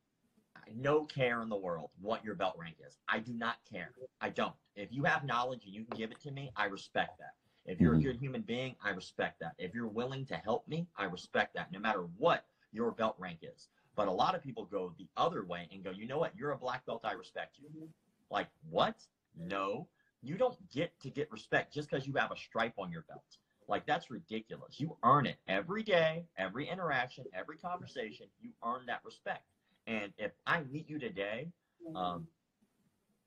[0.76, 2.98] no care in the world what your belt rank is.
[3.08, 3.94] I do not care.
[4.22, 4.56] I don't.
[4.76, 7.36] If you have knowledge and you can give it to me, I respect that.
[7.66, 8.00] If you're Mhm.
[8.00, 9.56] a good human being, I respect that.
[9.58, 13.40] If you're willing to help me, I respect that, no matter what your belt rank
[13.44, 13.70] is.
[13.98, 16.32] But a lot of people go the other way and go, you know what?
[16.38, 17.02] You're a black belt.
[17.04, 17.90] I respect you.
[18.30, 18.96] Like, what?
[19.36, 19.88] No.
[20.22, 23.24] You don't get to get respect just because you have a stripe on your belt.
[23.68, 24.80] Like, that's ridiculous.
[24.80, 28.28] You earn it every day, every interaction, every conversation.
[28.40, 29.44] You earn that respect.
[29.88, 31.48] And if I meet you today,
[31.96, 32.28] um,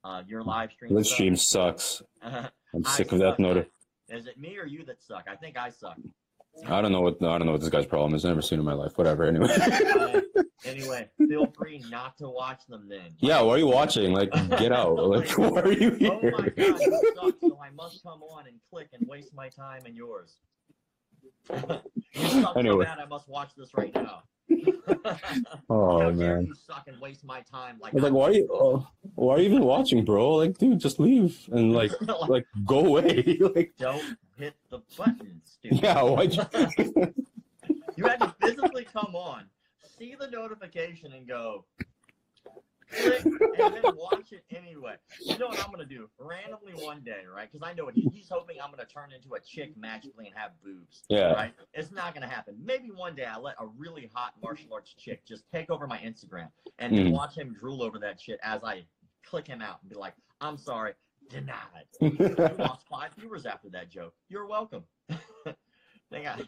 [0.05, 0.95] uh, your live stream.
[0.95, 2.01] Live stream sucks.
[2.23, 2.49] sucks.
[2.73, 3.39] I'm I sick of that suck.
[3.39, 3.67] notice.
[4.07, 5.25] Is it me or you that suck?
[5.29, 5.97] I think I suck.
[6.67, 8.23] I don't know what I don't know what this guy's problem is.
[8.25, 8.97] I've never seen in my life.
[8.97, 9.23] Whatever.
[9.25, 9.47] Anyway.
[9.49, 10.21] Uh,
[10.65, 13.15] anyway, feel free not to watch them then.
[13.19, 13.41] yeah.
[13.41, 14.13] Why are you watching?
[14.13, 14.95] Like, get out.
[15.11, 16.11] Like, why are you here?
[16.11, 16.77] Oh my god, you
[17.41, 20.37] so I must come on and click and waste my time and yours.
[21.49, 22.85] you suck Anyway.
[22.85, 24.23] so bad I must watch this right now.
[25.69, 26.45] Oh How man.
[26.47, 28.47] you suck and waste my time like like, why are you?
[28.51, 30.35] Oh, why are you even watching, bro?
[30.35, 33.37] Like, dude, just leave and like, Like, like, go away.
[33.55, 35.81] like, don't hit the button, stupid.
[35.81, 36.01] yeah.
[36.01, 36.43] Why'd you?
[37.95, 39.45] You had to physically come on,
[39.97, 41.65] see the notification, and go
[42.91, 44.95] click, and then watch it anyway.
[45.21, 46.09] You know what I'm gonna do?
[46.19, 47.49] Randomly one day, right?
[47.51, 47.95] Because I know it.
[47.95, 51.03] He's hoping I'm gonna turn into a chick magically and have boobs.
[51.09, 51.33] Yeah.
[51.33, 51.53] Right?
[51.73, 52.55] It's not gonna happen.
[52.63, 55.97] Maybe one day I let a really hot martial arts chick just take over my
[55.99, 56.49] Instagram
[56.79, 57.11] and Mhm.
[57.11, 58.83] watch him drool over that shit as I
[59.25, 60.93] click him out and be like, "I'm sorry,
[61.29, 61.57] denied."
[62.01, 64.13] You lost five viewers after that joke.
[64.29, 64.83] You're welcome.
[66.11, 66.41] Think I,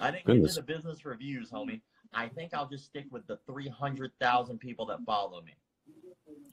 [0.00, 0.56] I didn't Goodness.
[0.56, 1.80] get into business reviews, homie.
[2.12, 5.54] I think I'll just stick with the 300,000 people that follow me.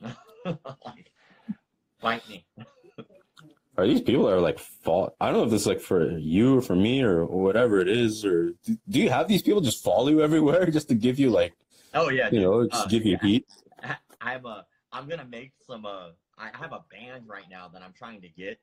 [2.02, 2.46] like, me.
[3.78, 5.16] Are these people that are like fall?
[5.20, 7.88] I don't know if this is like for you or for me or whatever it
[7.88, 8.24] is.
[8.24, 11.30] Or do, do you have these people just follow you everywhere just to give you
[11.32, 11.54] like
[11.94, 12.42] Oh yeah, you dude.
[12.44, 13.28] know just Uh, give you yeah.
[13.28, 13.46] heat?
[14.22, 14.66] I'm a.
[14.92, 15.86] I'm gonna make some.
[15.86, 18.60] Uh, I have a band right now that I'm trying to get.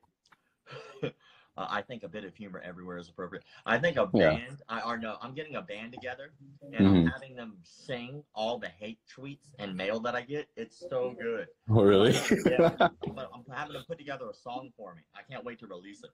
[1.57, 3.43] uh, I think a bit of humor everywhere is appropriate.
[3.65, 4.31] I think a Yeah.
[4.31, 4.61] band.
[4.69, 7.11] I or no, I'm getting a band together, and I'm Mhm.
[7.11, 10.47] having them sing all the hate tweets and mail that I get.
[10.55, 11.47] It's so good.
[11.69, 12.11] Oh really?
[12.45, 15.01] Yeah, but I'm having them put together a song for me.
[15.15, 16.11] I can't wait to release it.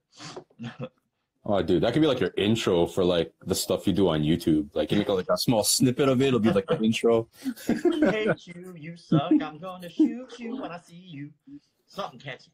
[1.45, 4.23] oh dude, that could be like your intro for like the stuff you do on
[4.23, 4.69] YouTube.
[4.73, 6.27] Like you make like a small snippet of it.
[6.27, 7.27] It'll be like the intro.
[8.11, 9.31] hate you, you suck.
[9.41, 11.31] I'm gonna shoot you when I see you.
[11.85, 12.51] Something catchy.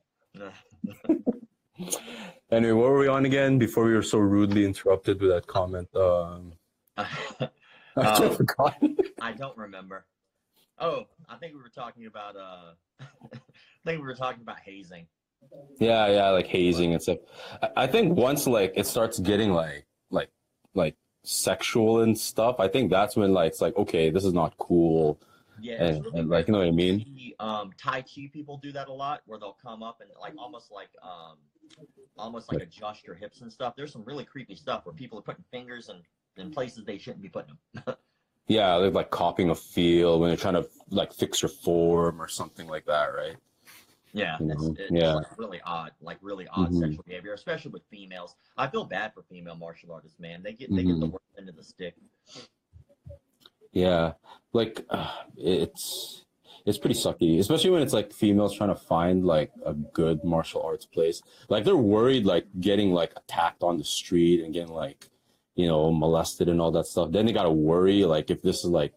[2.51, 5.87] Anyway, what were we on again before we were so rudely interrupted with that comment?
[5.95, 6.53] Um,
[6.97, 7.49] I
[7.97, 8.75] Um, forgot.
[9.21, 10.05] I don't remember.
[10.79, 12.35] Oh, I think we were talking about.
[12.35, 15.07] uh I think we were talking about hazing.
[15.79, 17.17] Yeah, yeah, like hazing and stuff.
[17.61, 20.29] I, I think once like it starts getting like like
[20.73, 24.57] like sexual and stuff, I think that's when like it's like okay, this is not
[24.57, 25.19] cool.
[25.61, 26.99] Yeah, And- really and, like, you know what I mean?
[27.05, 30.33] see, Um, tai Chi people do that a lot, where they'll come up and like
[30.37, 31.37] almost like um,
[32.17, 33.76] almost like adjust your hips and stuff.
[33.76, 36.02] There's some really creepy stuff where people are putting fingers in
[36.41, 37.95] in places they shouldn't be putting them.
[38.47, 42.28] Yeah, they're like copying a feel when they're trying to like fix your form or
[42.28, 43.38] something like that, right?
[44.12, 45.13] Yeah, it's, it's Yeah.
[45.13, 46.80] like really odd, like really odd Mhm.
[46.82, 48.36] sexual behavior, especially with females.
[48.58, 50.43] I feel bad for female martial artists, man.
[50.43, 51.12] They get they get the Mhm.
[51.13, 51.95] worst end of the stick.
[53.71, 54.13] Yeah,
[54.52, 56.22] like uh, it's
[56.65, 60.62] it's pretty sucky, especially when it's like females trying to find like a good martial
[60.62, 61.21] arts place.
[61.49, 65.10] Like they're worried like getting like attacked on the street and getting like
[65.56, 67.12] you know molested and all that stuff.
[67.12, 68.93] Then they gotta worry like if this is like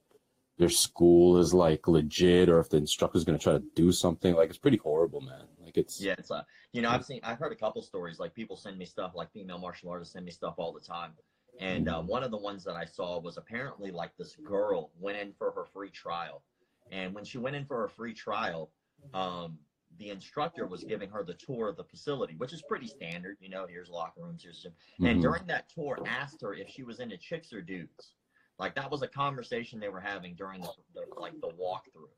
[0.58, 4.34] their school is like legit or if the instructor's gonna try to do something.
[4.34, 5.44] Like it's pretty horrible, man.
[5.62, 8.18] Like it's Yeah, it's uh, you know, I've seen, I've heard a couple stories.
[8.18, 11.12] Like people send me stuff, like female martial artists send me stuff all the time.
[11.58, 15.16] And uh, one of the ones that I saw was apparently like this girl went
[15.18, 16.42] in for her free trial,
[16.90, 18.70] and when she went in for a free trial,
[19.14, 19.58] um,
[19.98, 23.36] the instructor was giving her the tour of the facility, which is pretty standard.
[23.40, 24.74] You know, here's locker rooms, here's gym.
[25.00, 25.22] And Mhm.
[25.22, 28.14] during that tour, asked her if she was into chicks or dudes.
[28.58, 32.08] Like that was a conversation they were having during the, the like the walkthrough,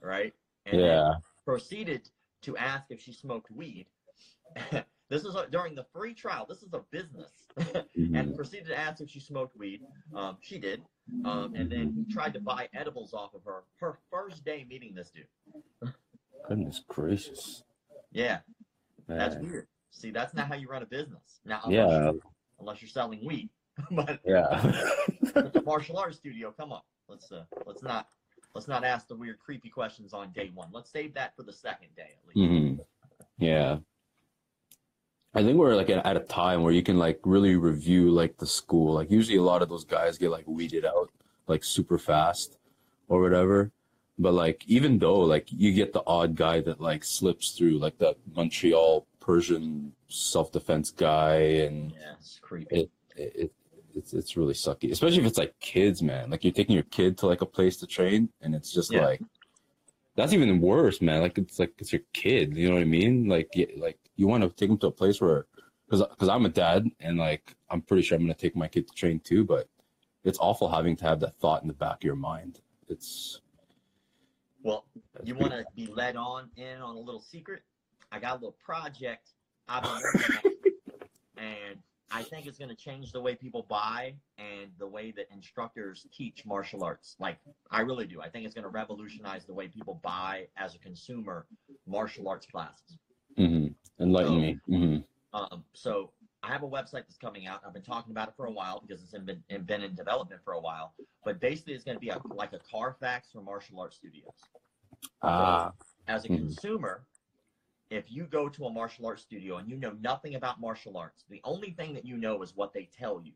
[0.00, 0.34] right?
[0.66, 1.14] And yeah.
[1.44, 2.10] proceeded
[2.42, 3.86] to ask if she smoked weed.
[5.08, 6.46] this is a, during the free trial.
[6.46, 7.86] This is a business, Mhm.
[8.14, 9.82] and proceeded to ask if she smoked weed.
[10.14, 10.82] Um, she did,
[11.24, 13.64] um, and then he tried to buy edibles off of her.
[13.80, 15.92] Her first day meeting this dude.
[16.48, 17.62] Goodness gracious.
[18.12, 18.40] Yeah,
[19.08, 19.66] that's weird.
[19.90, 21.40] See, that's not how you run a business.
[21.44, 22.02] Now, unless, Yeah.
[22.04, 22.14] you're,
[22.60, 23.48] unless you're selling weed,
[23.90, 24.60] but Yeah.
[25.34, 26.52] the martial arts studio.
[26.58, 28.08] Come on, let's uh, let's not
[28.54, 30.68] let's not ask the weird, creepy questions on day one.
[30.72, 32.50] Let's save that for the second day at least.
[32.50, 32.82] hmm
[33.38, 33.78] Yeah.
[35.34, 38.46] I think we're like at, a time where you can like really review like the
[38.46, 38.94] school.
[38.94, 41.10] Like usually a lot of those guys get like weeded out
[41.46, 42.58] like super fast
[43.08, 43.70] or whatever.
[44.18, 47.96] But like even though like you get the odd guy that like slips through like
[47.98, 52.76] that Montreal Persian self-defense guy and Yeah, it's creepy.
[52.80, 53.52] it, it
[53.94, 54.90] it's it's really sucky.
[54.92, 56.28] Especially if it's like kids, man.
[56.30, 59.06] Like you're taking your kid to like a place to train and it's just Yeah.
[59.06, 59.22] like
[60.14, 61.22] that's even worse, man.
[61.22, 62.54] Like it's like it's your kid.
[62.54, 63.28] You know what I mean?
[63.28, 65.46] Like y- like you want to take them to a place where,
[65.86, 68.88] because because I'm a dad and like I'm pretty sure I'm gonna take my kid
[68.88, 69.44] to train too.
[69.44, 69.68] But
[70.24, 72.60] it's awful having to have that thought in the back of your mind.
[72.88, 73.40] It's
[74.62, 74.84] Well,
[75.24, 77.62] you want to be led on in on a little secret?
[78.10, 79.30] I got a little project
[79.68, 80.52] I've been working on,
[81.38, 81.78] and
[82.14, 86.06] I think it's going to change the way people buy and the way that instructors
[86.12, 87.16] teach martial arts.
[87.18, 87.38] Like,
[87.70, 88.20] I really do.
[88.20, 91.46] I think it's going to revolutionize the way people buy as a consumer
[91.86, 92.98] martial arts classes.
[93.36, 93.68] hmm
[94.02, 94.40] enlighten Oh.
[94.40, 94.60] me.
[94.66, 94.96] hmm
[95.34, 96.12] Um, so
[96.42, 97.62] I have a website that's coming out.
[97.66, 100.52] I've been talking about it for a while because it's been, been in development for
[100.54, 100.94] a while.
[101.24, 104.34] But basically, it's going to be a, like a Carfax for martial arts studios.
[105.22, 105.72] Ah,
[106.08, 106.36] as a Mhm.
[106.36, 107.06] consumer,
[107.90, 111.24] if you go to a martial arts studio and you know nothing about martial arts,
[111.28, 113.32] the only thing that you know is what they tell you.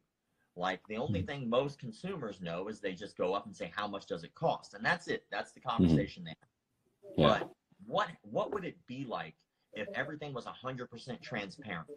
[0.57, 1.26] Like the only Hmm.
[1.26, 4.35] thing most consumers know is they just go up and say, "How much does it
[4.35, 5.26] cost?" And that's it.
[5.31, 6.48] That's the conversation they have.
[7.16, 7.38] Yeah.
[7.38, 7.50] But
[7.87, 9.37] what what would it be like
[9.76, 11.90] if everything was 100% transparent?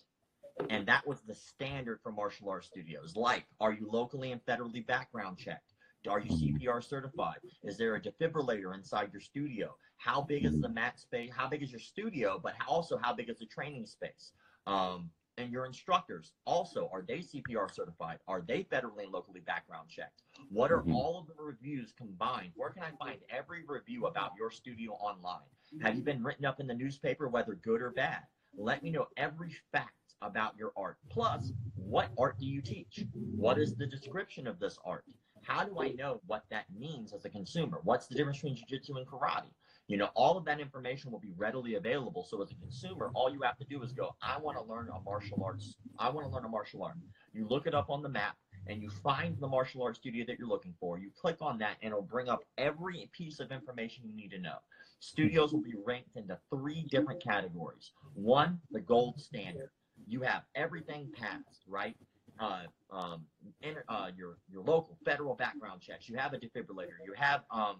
[0.69, 3.15] And that was the standard for martial arts studios.
[3.15, 5.73] Like, are you locally and federally background checked?
[6.07, 6.29] Are you.
[6.29, 7.39] CPR certified?
[7.63, 9.75] Is there a defibrillator inside your studio?
[9.97, 11.29] How big is the mat space?
[11.35, 12.39] How big is your studio?
[12.41, 14.31] But also, how big is the training space?
[14.65, 15.09] Um,
[15.39, 18.19] and your instructors also are they CPR certified?
[18.27, 20.21] Are they federally and locally background checked?
[20.49, 20.93] What are Mhm.
[20.93, 22.51] all of the reviews combined?
[22.55, 25.47] Where can I find every review about your studio online?
[25.81, 28.27] Have you been written up in the newspaper, whether good or bad?
[28.53, 30.97] Let me know every fact about your art.
[31.09, 33.05] Plus, what art do you teach?
[33.13, 35.05] What is the description of this art?
[35.43, 37.79] How do I know what that means as a consumer?
[37.83, 39.53] What's the difference between jiu-jitsu and karate?
[39.89, 42.23] You know, all of that information will be readily available.
[42.23, 44.87] So as a consumer, all you have to do is go, I want to learn
[44.95, 45.77] a martial arts.
[45.97, 46.95] I want to learn a martial art.
[47.33, 50.37] You look it up on the map and you find the martial arts studio that
[50.37, 50.99] you're looking for.
[50.99, 54.37] You click on that and it'll bring up every piece of information you need to
[54.37, 54.57] know.
[54.99, 57.91] Studios will be ranked into three different categories.
[58.13, 59.71] One, the gold standard.
[60.07, 61.95] You have everything passed, right?
[62.39, 63.25] Uh, um,
[63.61, 66.07] inter, uh, your your local federal background checks.
[66.07, 66.99] You have a defibrillator.
[67.03, 67.77] You have um,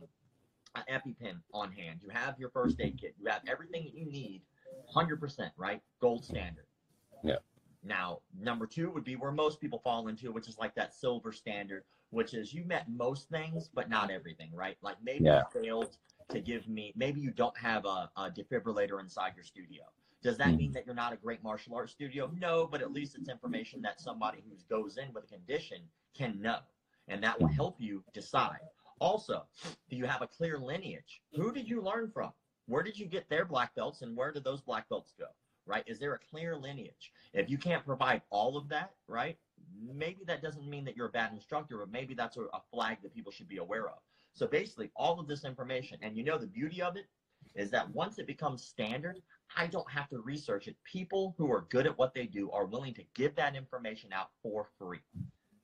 [0.75, 1.99] an EpiPen on hand.
[2.01, 3.15] You have your first aid kit.
[3.19, 4.41] You have everything that you need,
[4.93, 5.81] hundred percent, right?
[5.99, 6.65] Gold standard.
[7.23, 7.37] Yeah.
[7.83, 11.31] Now, number two would be where most people fall into, which is like that silver
[11.31, 14.77] standard, which is you met most things, but not everything, right?
[14.81, 15.43] Like maybe Yeah.
[15.53, 15.97] you failed
[16.29, 19.83] to give me, maybe you don't have a, a defibrillator inside your studio.
[20.21, 20.57] Does that Mhm.
[20.57, 22.29] mean that you're not a great martial arts studio?
[22.35, 26.39] No, but at least it's information that somebody who goes in with a condition can
[26.41, 26.59] know,
[27.07, 27.53] and that will Mhm.
[27.55, 28.59] help you decide.
[28.99, 29.43] Also,
[29.89, 31.21] do you have a clear lineage?
[31.33, 32.31] Who did you learn from?
[32.67, 35.25] Where did you get their black belts, and where did those black belts go?
[35.65, 35.83] Right?
[35.87, 37.11] Is there a clear lineage?
[37.33, 39.37] If you can't provide all of that, right?
[39.93, 42.97] Maybe that doesn't mean that you're a bad instructor, but maybe that's a, a flag
[43.03, 43.99] that people should be aware of.
[44.33, 47.05] So basically, all of this information, and you know the beauty of it
[47.55, 49.21] is that once it becomes standard,
[49.55, 50.75] I don't have to research it.
[50.83, 54.29] People who are good at what they do are willing to give that information out
[54.41, 54.99] for free.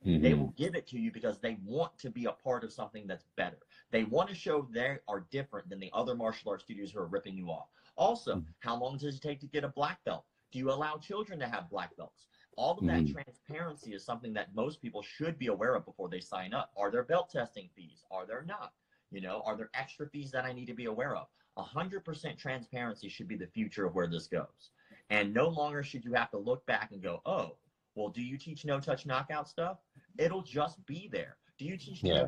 [0.04, 0.38] They Mhm.
[0.38, 3.24] will give it to you because they want to be a part of something that's
[3.36, 3.58] better.
[3.90, 7.06] They want to show they are different than the other martial arts studios who are
[7.06, 7.68] ripping you off.
[7.96, 8.54] Also, Mhm.
[8.60, 10.24] how long does it take to get a black belt?
[10.52, 12.28] Do you allow children to have black belts?
[12.56, 13.12] All of that Mhm.
[13.12, 16.72] transparency is something that most people should be aware of before they sign up.
[16.76, 18.04] Are there belt testing fees?
[18.10, 18.74] Are there not?
[19.10, 21.28] You know, are there extra fees that I need to be aware of?
[21.56, 24.70] 100% transparency should be the future of where this goes.
[25.10, 27.58] And no longer should you have to look back and go, oh,
[27.96, 29.78] well, do you teach no touch knockout stuff?
[30.18, 31.38] It'll just be there.
[31.58, 32.26] Do you teach Yeah.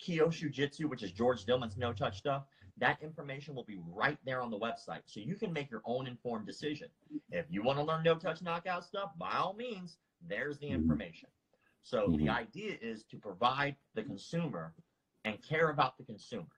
[0.00, 2.46] Kyusho, Jitsu, which is George Dillman's no touch stuff?
[2.78, 5.02] That information will be right there on the website.
[5.04, 6.88] So you can make your own informed decision.
[7.30, 10.74] If you want to learn no touch knockout stuff, by all means, there's the Mhm.
[10.76, 11.28] information.
[11.82, 12.30] So the Mhm.
[12.30, 14.74] idea is to provide the consumer
[15.24, 16.48] and care about the consumer.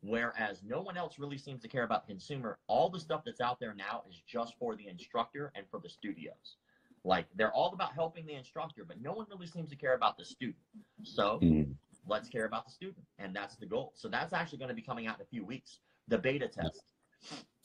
[0.00, 2.60] Whereas no one else really seems to care about the consumer.
[2.68, 5.88] All the stuff that's out there now is just for the instructor and for the
[5.88, 6.58] studios.
[7.04, 10.16] Like they're all about helping the instructor, but no one really seems to care about
[10.16, 10.56] the student.
[11.02, 11.76] So Mhm.
[12.06, 13.92] let's care about the student, and that's the goal.
[13.94, 15.80] So that's actually going to be coming out in a few weeks.
[16.08, 16.82] The beta test.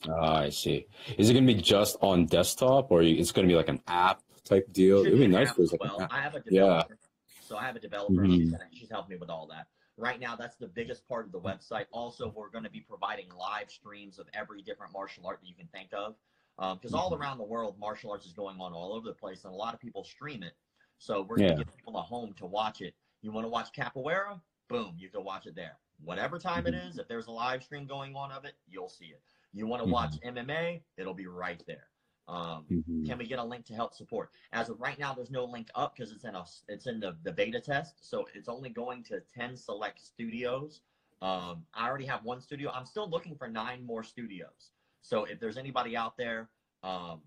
[0.08, 0.86] Ah, I see.
[1.18, 4.66] Is it gonna be just on desktop, or it's gonna be like an app type
[4.72, 5.00] deal?
[5.04, 6.06] It'd be an nice as like well.
[6.10, 6.62] I have a Yeah.
[6.84, 6.98] developer.
[7.40, 8.22] So I have a developer.
[8.22, 9.66] and She's, gonna, she's helping me with all that.
[9.98, 11.84] Right now, that's the biggest part of the website.
[11.90, 15.54] Also, we're going to be providing live streams of every different martial art that you
[15.54, 16.14] can think of.
[16.60, 17.18] Because all Mhm.
[17.18, 19.72] around the world, martial arts is going on all over the place, and a lot
[19.74, 20.54] of people stream it.
[20.98, 22.94] So we're going to give people a home to watch it.
[23.22, 24.42] You want to watch capoeira?
[24.68, 25.78] Boom, you can watch it there.
[25.98, 26.74] Whatever time it Mhm.
[26.74, 29.22] is, if there's a live stream going on of it, you'll see it.
[29.52, 29.90] You want to Mhm.
[29.90, 30.84] watch MMA?
[30.98, 31.90] It'll be right there.
[32.28, 33.04] Um, Mhm.
[33.06, 34.30] can we get a link to help support?
[34.52, 37.18] As of right now, there's no link up because it's in a it's in the,
[37.22, 40.82] the beta test, so it's only going to ten select studios.
[41.22, 42.70] Um, I already have one studio.
[42.70, 44.72] I'm still looking for nine more studios.
[45.02, 46.48] So if there's anybody out there,
[46.82, 47.20] um,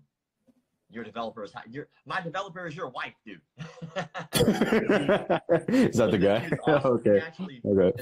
[0.90, 3.40] your developer is your my developer is your wife, dude.
[4.38, 6.50] is that the guy?
[6.66, 7.00] Awesome.
[7.04, 7.20] He okay.
[7.26, 7.92] actually, Okay.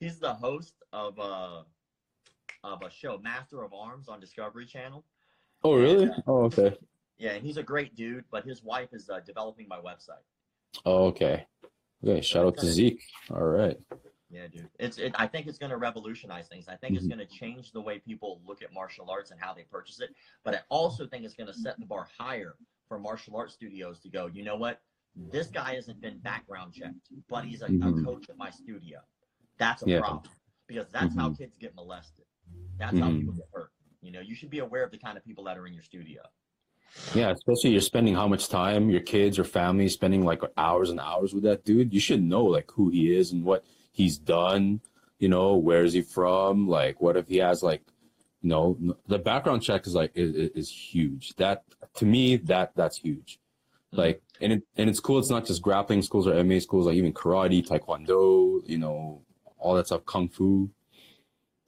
[0.00, 1.62] he's the host of uh
[2.62, 5.04] of a show, Master of Arms, on Discovery Channel.
[5.64, 6.06] Oh, really?
[6.06, 6.16] Yeah.
[6.26, 6.74] Oh, okay.
[7.18, 10.24] Yeah, and he's a great dude, but his wife is uh, developing my website.
[10.86, 11.46] Oh, okay.
[12.02, 12.20] Okay.
[12.22, 13.02] Shout out to Zeke.
[13.30, 13.78] All right.
[14.34, 14.68] Yeah, dude.
[14.80, 16.66] It's it, I think it's going to revolutionize things.
[16.66, 17.16] I think it's Mhm.
[17.16, 20.10] going to change the way people look at martial arts and how they purchase it.
[20.42, 22.56] But I also think it's going to set the bar higher
[22.88, 24.26] for martial arts studios to go.
[24.26, 24.82] You know what?
[25.30, 26.96] This guy hasn't been background checked,
[27.28, 28.04] but he's a, a Mhm.
[28.04, 28.98] coach at my studio.
[29.56, 30.00] That's a Yeah.
[30.00, 30.32] problem
[30.66, 31.38] because that's how Mhm.
[31.38, 32.24] kids get molested.
[32.76, 33.20] That's how Mhm.
[33.20, 33.70] people get hurt.
[34.02, 35.84] You know, you should be aware of the kind of people that are in your
[35.84, 36.22] studio.
[37.14, 40.98] Yeah, especially you're spending how much time your kids or family spending like hours and
[40.98, 41.94] hours with that dude.
[41.94, 43.64] You should know like who he is and what
[43.94, 44.80] he's done.
[45.18, 46.68] You know, where is he from?
[46.68, 47.82] Like, what if he has like,
[48.42, 48.76] you know,
[49.06, 51.34] the background check is like is, is- huge.
[51.36, 51.62] That
[51.94, 53.38] to me, that that's huge.
[53.94, 53.98] Mhm.
[53.98, 55.18] Like, and it and it's cool.
[55.18, 59.22] It's not just grappling schools or MMA schools, like even karate, taekwondo, you know,
[59.58, 60.68] all that stuff, kung fu.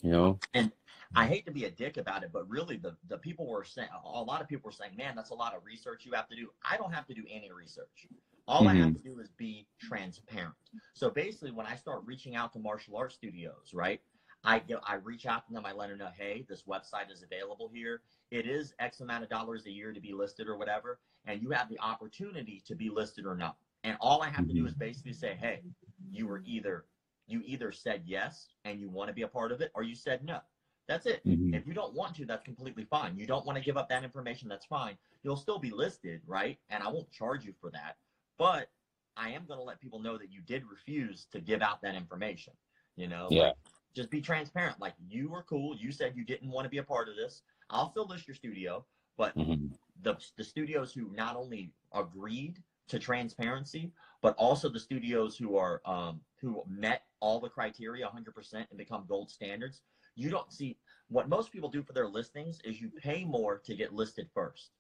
[0.03, 0.71] You know, And
[1.15, 3.89] I hate to be a dick about it, but really the, the people were saying,
[4.05, 6.37] a lot of people were saying, man, that's a lot of research you have to
[6.37, 6.51] do.
[6.69, 8.07] I don't have to do any research.
[8.49, 10.55] All I have to do is be transparent.
[10.95, 14.01] So basically, when I start reaching out to martial arts studios, right,
[14.45, 17.23] I go, I reach out to them, I let them know, hey, this website is
[17.23, 18.03] available here.
[18.31, 21.51] It is X amount of dollars a year to be listed or whatever, and you
[21.51, 23.57] have the opportunity to be listed or not.
[23.83, 24.69] And all I have to do Mhm.
[24.69, 25.63] is basically say, hey,
[26.11, 26.87] you were either
[27.29, 29.97] you either said yes and you want to be a part of it, or you
[29.97, 30.41] said no.
[30.87, 31.25] That's it.
[31.25, 31.53] Mhm.
[31.53, 33.17] If you don't want to, that's completely fine.
[33.19, 34.97] You don't want to give up that information, that's fine.
[35.25, 36.61] You'll still be listed, right?
[36.71, 37.99] And I won't charge you for that.
[38.39, 38.71] But
[39.17, 41.95] I am going to let people know that you did refuse to give out that
[41.95, 42.53] information.
[42.97, 43.43] You know, Yeah.
[43.45, 43.57] Like,
[43.95, 44.79] just be transparent.
[44.79, 45.77] Like you were cool.
[45.77, 47.43] You said you didn't want to be a part of this.
[47.71, 48.85] I'll fill this your studio,
[49.17, 49.71] but Mhm.
[50.03, 53.91] the the studios who not only agreed to transparency,
[54.21, 59.07] but also the studios who are um, who met all the criteria 100% and become
[59.09, 59.83] gold standards.
[60.15, 63.75] You don't see what most people do for their listings is you pay more to
[63.75, 64.73] get listed first.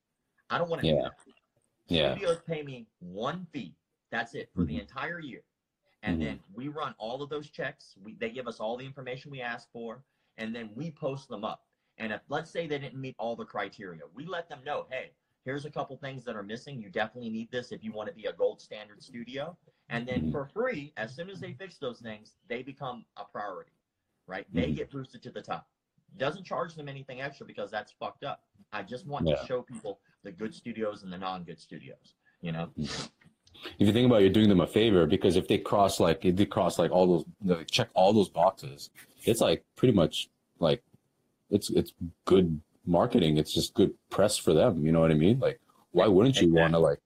[0.50, 1.02] I don't want to do Yeah.
[1.02, 1.18] that.
[1.88, 2.12] Yeah.
[2.12, 3.74] Studios pay me one fee.
[4.10, 4.80] That's it for the Mhm.
[4.80, 5.42] entire year.
[6.02, 6.24] And Mhm.
[6.24, 7.96] then we run all of those checks.
[8.02, 10.04] We, they give us all the information we ask for,
[10.36, 11.66] and then we post them up.
[11.98, 15.12] And if let's say they didn't meet all the criteria, we let them know, hey,
[15.44, 16.80] here's a couple things that are missing.
[16.80, 19.56] You definitely need this if you want to be a gold standard studio.
[19.88, 20.32] And then Mhm.
[20.32, 23.72] for free, as soon as they fix those things, they become a priority,
[24.26, 24.46] right?
[24.52, 24.76] They Mhm.
[24.76, 25.70] get boosted to the top.
[26.18, 28.44] Doesn't charge them anything extra because that's fucked up.
[28.72, 29.36] I just want Yeah.
[29.36, 32.14] to show people the good studios and the non-good studios.
[32.42, 33.08] You know, If
[33.78, 36.36] you think about it, you're doing them a favor because if they cross like if
[36.36, 38.90] they cross like all those like, check all those boxes,
[39.24, 40.82] it's like pretty much like
[41.48, 41.92] it's it's
[42.26, 43.38] good marketing.
[43.38, 44.84] It's just good press for them.
[44.84, 45.38] You know what I mean?
[45.38, 45.60] Like
[45.92, 47.00] why wouldn't you want to like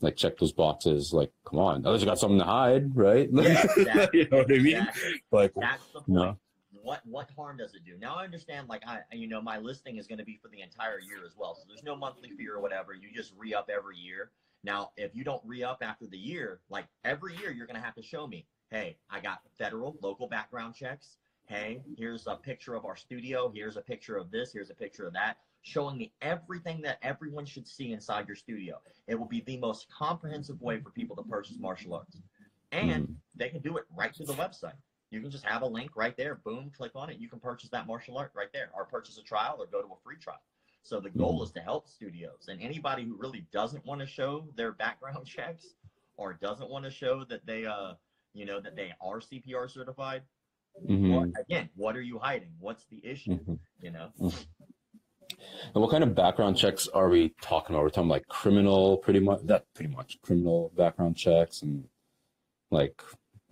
[0.00, 1.12] like check those boxes?
[1.12, 3.28] Like come on, unless you got something to hide, right?
[3.32, 4.20] Yeah, exactly.
[4.20, 4.76] you know what I mean?
[4.76, 5.22] Exactly.
[5.30, 6.08] Like That's the point.
[6.08, 6.38] No.
[6.82, 7.96] What what harm does it do?
[7.98, 8.68] Now I understand.
[8.68, 11.36] Like I, you know, my listing is going to be for the entire year as
[11.36, 11.54] well.
[11.54, 12.94] So there's no monthly fee or whatever.
[12.94, 14.30] You just re up every year.
[14.62, 17.82] Now, if you don't re up after the year, like every year, you're going to
[17.82, 21.16] have to show me, hey, I got federal, local background checks.
[21.46, 23.50] Hey, here's a picture of our studio.
[23.52, 24.52] Here's a picture of this.
[24.52, 28.80] Here's a picture of that, showing me everything that everyone should see inside your studio.
[29.08, 32.18] It will be the most comprehensive way for people to purchase martial arts,
[32.70, 33.16] and Mhm.
[33.34, 34.76] they can do it right through the website.
[35.10, 36.36] You can just have a link right there.
[36.36, 37.18] Boom, click on it.
[37.18, 39.88] You can purchase that martial art right there, or purchase a trial, or go to
[39.88, 40.40] a free trial.
[40.82, 44.48] So the goal is to help studios and anybody who really doesn't want to show
[44.56, 45.74] their background checks
[46.16, 47.92] or doesn't want to show that they, uh,
[48.32, 50.22] you know, that they are CPR certified.
[50.88, 51.14] Mhm.
[51.14, 52.52] What, again, what are you hiding?
[52.58, 53.38] What's the issue?
[53.38, 53.58] Mhm.
[53.80, 57.82] You know, And what kind of background checks are we talking about?
[57.84, 59.40] We're talking like criminal, pretty much.
[59.44, 61.88] That pretty much criminal background checks, and
[62.70, 63.02] like,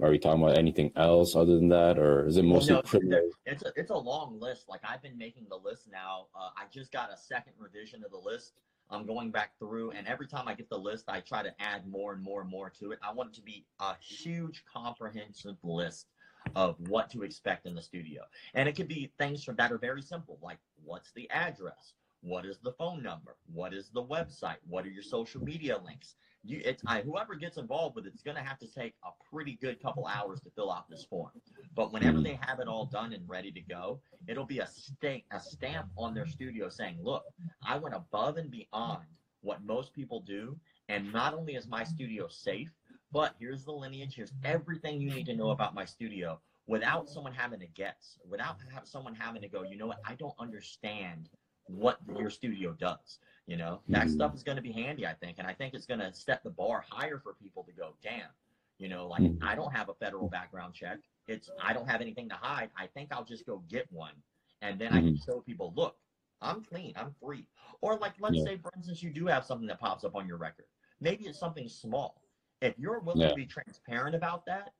[0.01, 3.31] are we talking about anything else other than that, or is it mostly no, criminal?
[3.47, 4.69] it's a it's a long list.
[4.69, 6.27] Like I've been making the list now.
[6.35, 8.53] Uh, I just got a second revision of the list.
[8.91, 11.87] I'm going back through, and every time I get the list, I try to add
[11.87, 12.99] more and more and more to it.
[13.03, 16.07] I want it to be a huge, comprehensive list
[16.55, 18.23] of what to expect in the studio,
[18.55, 22.45] and it could be things from that are very simple, like what's the address, what
[22.45, 26.17] is the phone number, what is the website, what are your social media links.
[26.45, 29.55] You, it's I, whoever gets involved with it's going to have to take a pretty
[29.55, 31.33] good couple hours to fill out this form.
[31.75, 32.23] But whenever Mhm.
[32.23, 35.89] they have it all done and ready to go, it'll be a stamp, a stamp
[35.97, 37.27] on their studio saying, "Look,
[37.65, 39.07] I went above and beyond
[39.41, 40.59] what most people do,
[40.89, 42.73] and not only is my studio safe,
[43.13, 47.33] but here's the lineage, here's everything you need to know about my studio." Without someone
[47.35, 50.01] having to guess, without have someone having to go, you know what?
[50.05, 51.31] I don't understand
[51.69, 53.21] what your studio does.
[53.47, 54.11] You know, that Mhm.
[54.11, 56.43] stuff is going to be handy, I think, and I think it's going to set
[56.43, 58.31] the bar higher for people to go, damn.
[58.79, 59.39] You know, like Mhm.
[59.43, 61.01] I don't have a federal background check.
[61.27, 62.71] It's I don't have anything to hide.
[62.77, 64.23] I think I'll just go get one,
[64.61, 65.25] and then I can Mhm.
[65.25, 65.99] show people, look,
[66.41, 67.49] I'm clean, I'm free.
[67.81, 68.45] Or like, let's Yeah.
[68.45, 70.67] say, for instance, you do have something that pops up on your record.
[71.01, 72.23] Maybe it's something small.
[72.61, 73.29] If you're willing Yeah.
[73.31, 74.75] to be transparent about that,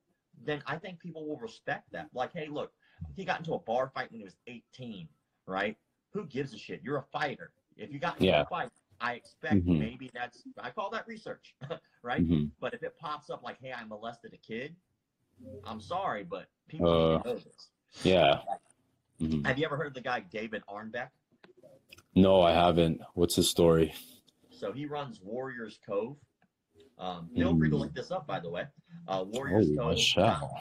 [0.45, 2.13] then I think people will respect that.
[2.13, 2.73] Like, hey, look,
[3.15, 5.09] he got into a bar fight when he was 18,
[5.45, 5.77] right?
[6.11, 6.81] Who gives a shit?
[6.83, 7.51] You're a fighter.
[7.77, 8.41] If you got Yeah.
[8.41, 9.79] a fight, I expect Mhm.
[9.79, 11.55] maybe that's I call that research,
[12.01, 12.21] right?
[12.27, 12.51] Mhm.
[12.59, 14.75] But if it pops up like, hey, I molested a kid,
[15.63, 17.69] I'm sorry, but people Uh, know this.
[18.03, 18.43] Yeah.
[19.19, 19.45] Mhm.
[19.45, 21.11] Have you ever heard of the guy David Arnebeck?
[22.15, 23.01] No, I haven't.
[23.13, 23.93] What's his story?
[24.49, 26.17] So he runs Warriors Cove.
[26.97, 28.67] Um, feel free to look this up, by the way.
[29.07, 30.51] Uh, Warriors Oh, I Cove.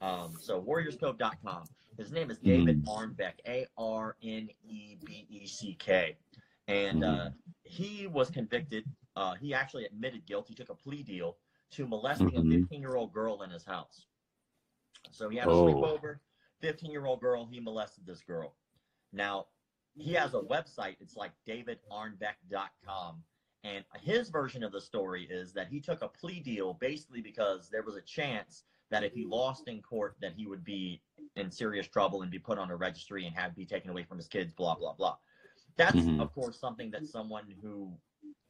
[0.00, 1.64] Um, so warriorscove.com.
[2.00, 2.86] His name is David Mm.
[2.86, 6.16] Arnebeck, A R N E B E C K.
[6.66, 7.28] And uh,
[7.62, 8.86] he was convicted.
[9.16, 10.48] Uh, he actually admitted guilt.
[10.48, 11.36] He took a plea deal
[11.72, 12.54] to molesting Mhm.
[12.54, 14.06] a 15 year old girl in his house.
[15.10, 15.64] So he had a Oh.
[15.66, 16.20] sleepover,
[16.60, 17.44] 15 year old girl.
[17.44, 18.56] He molested this girl.
[19.12, 19.48] Now,
[19.92, 20.96] he has a website.
[21.00, 23.22] It's like davidarnebeck.com.
[23.62, 27.68] And his version of the story is that he took a plea deal basically because
[27.68, 31.02] there was a chance that if he lost in court, that he would be
[31.36, 34.16] in serious trouble and be put on a registry and have be taken away from
[34.16, 35.16] his kids, blah, blah, blah.
[35.76, 36.20] That's, Mhm.
[36.20, 37.96] of course, something that someone who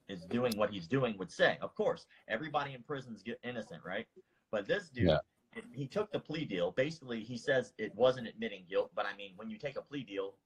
[0.09, 1.59] is doing what he's doing would say.
[1.61, 4.09] Of course, everybody in prison's get innocent, right?
[4.51, 5.21] But this dude, Yeah.
[5.73, 6.73] he took the plea deal.
[6.73, 10.03] Basically, he says it wasn't admitting guilt, but I mean, when you take a plea
[10.03, 10.37] deal,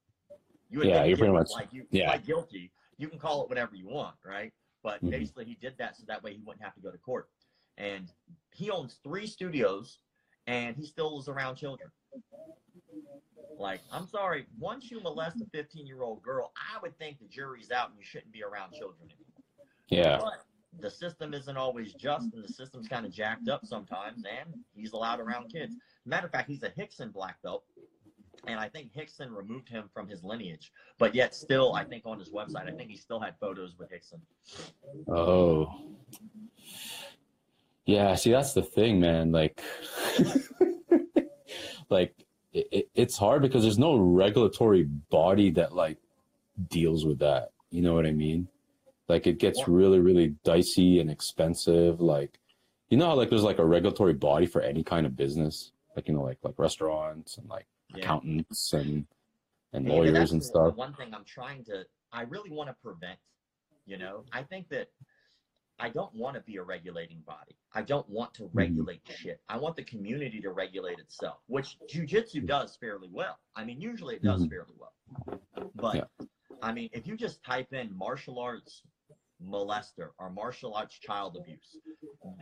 [0.68, 2.10] you Yeah, admit you're pretty much- like you yeah.
[2.10, 2.72] like guilty.
[2.98, 4.52] You can call it whatever you want, right?
[4.82, 5.10] But Mhm.
[5.10, 7.30] basically, he did that so that way he wouldn't have to go to court.
[7.76, 8.12] And
[8.52, 9.98] he owns three studios,
[10.46, 11.90] and he still is around children.
[13.58, 17.28] Like, I'm sorry, once you molest a 15 year old girl, I would think the
[17.28, 19.44] jury's out and you shouldn't be around children anymore.
[19.88, 20.18] Yeah.
[20.20, 20.44] But
[20.80, 24.92] the system isn't always just, and the system's kind of jacked up sometimes, and he's
[24.92, 25.76] allowed around kids.
[26.04, 27.62] Matter of fact, he's a Rickson black belt.
[28.46, 30.72] and I think Rickson removed him from his lineage.
[30.98, 33.90] But yet, still, I think on his website, I think he still had photos with
[33.90, 34.20] Rickson.
[35.08, 35.72] Oh.
[37.86, 39.30] Yeah, see that's the thing, man.
[39.30, 39.62] Like
[41.90, 42.14] like
[42.52, 45.98] it, it, it's hard because there's no regulatory body that like
[46.68, 47.50] deals with that.
[47.70, 48.48] You know what I mean?
[49.08, 52.00] Like it gets really, really dicey and expensive.
[52.00, 52.38] Like
[52.88, 56.08] you know how like there's like a regulatory body for any kind of business, like
[56.08, 57.98] you know, like like restaurants and like Yeah.
[58.04, 59.06] accountants and
[59.72, 60.76] and lawyers and stuff.
[60.76, 63.18] One thing I'm trying to, I really want to prevent.
[63.86, 64.88] You know, I think that
[65.78, 67.56] I don't want to be a regulating body.
[67.74, 68.58] I don't want to Mm-hmm.
[68.58, 69.40] regulate shit.
[69.48, 73.38] I want the community to regulate itself, which jujitsu does fairly well.
[73.56, 74.50] I mean, usually it does Mhm.
[74.50, 75.40] fairly well.
[75.74, 76.26] But Yeah.
[76.62, 78.82] I mean, if you just type in martial arts
[79.42, 81.76] molester or martial arts child abuse,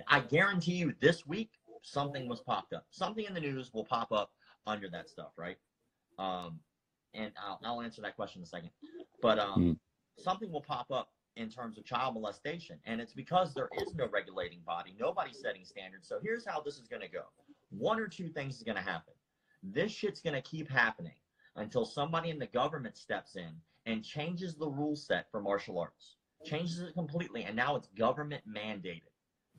[0.07, 1.51] I guarantee you this week
[1.83, 2.87] something was popped up.
[2.91, 4.33] Something in the news will pop up
[4.67, 5.59] under that stuff, right?
[6.19, 6.61] Um,
[7.15, 8.71] and I'll, I'll answer that question in a second.
[9.21, 9.79] But um, Mm.
[10.19, 14.07] something will pop up in terms of child molestation, and it's because there is no
[14.09, 14.95] regulating body.
[14.99, 16.09] Nobody's setting standards.
[16.09, 17.23] So here's how this is going to go.
[17.71, 19.15] One or two things is going to happen.
[19.63, 21.15] This shit's going to keep happening
[21.57, 23.51] until somebody in the government steps in
[23.87, 28.43] and changes the rule set for martial arts, changes it completely, and now it's government
[28.49, 29.03] mandated.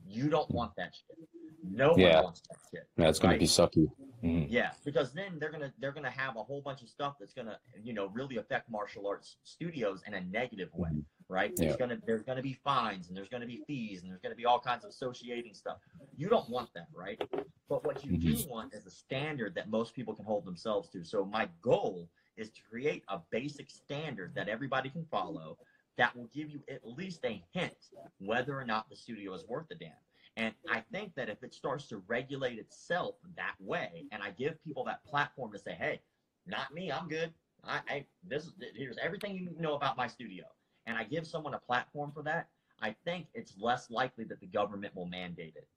[0.06, 1.28] You don't want that shit.
[1.62, 2.22] No one Yeah.
[2.22, 2.88] wants that shit.
[2.96, 3.90] Yeah, it's gonna be sucky.
[4.22, 4.46] Mhm.
[4.50, 7.58] Yeah, because then they're gonna they're gonna have a whole bunch of stuff that's gonna
[7.82, 10.90] you know really affect martial arts studios in a negative way,
[11.28, 11.52] Right?
[11.56, 11.66] Yeah.
[11.66, 14.44] There's gonna there's gonna be fines and there's gonna be fees and there's gonna be
[14.44, 15.78] all kinds of associating stuff.
[16.16, 17.20] You don't want that, right?
[17.68, 18.50] But what you do mm-hmm.
[18.50, 21.02] want is a standard that most people can hold themselves to.
[21.04, 25.56] So my goal is to create a basic standard that everybody can follow
[25.96, 27.74] that will give you at least a hint
[28.18, 29.92] whether or not the studio is worth a damn.
[30.36, 34.62] And I think that if it starts to regulate itself that way, and I give
[34.64, 36.00] people that platform to say, "Hey,
[36.46, 37.32] not me, I'm good.
[37.62, 40.44] I, I this is here's everything you know about my studio,"
[40.86, 42.48] and I give someone a platform for that,
[42.80, 45.68] I think it's less likely that the government will mandate it.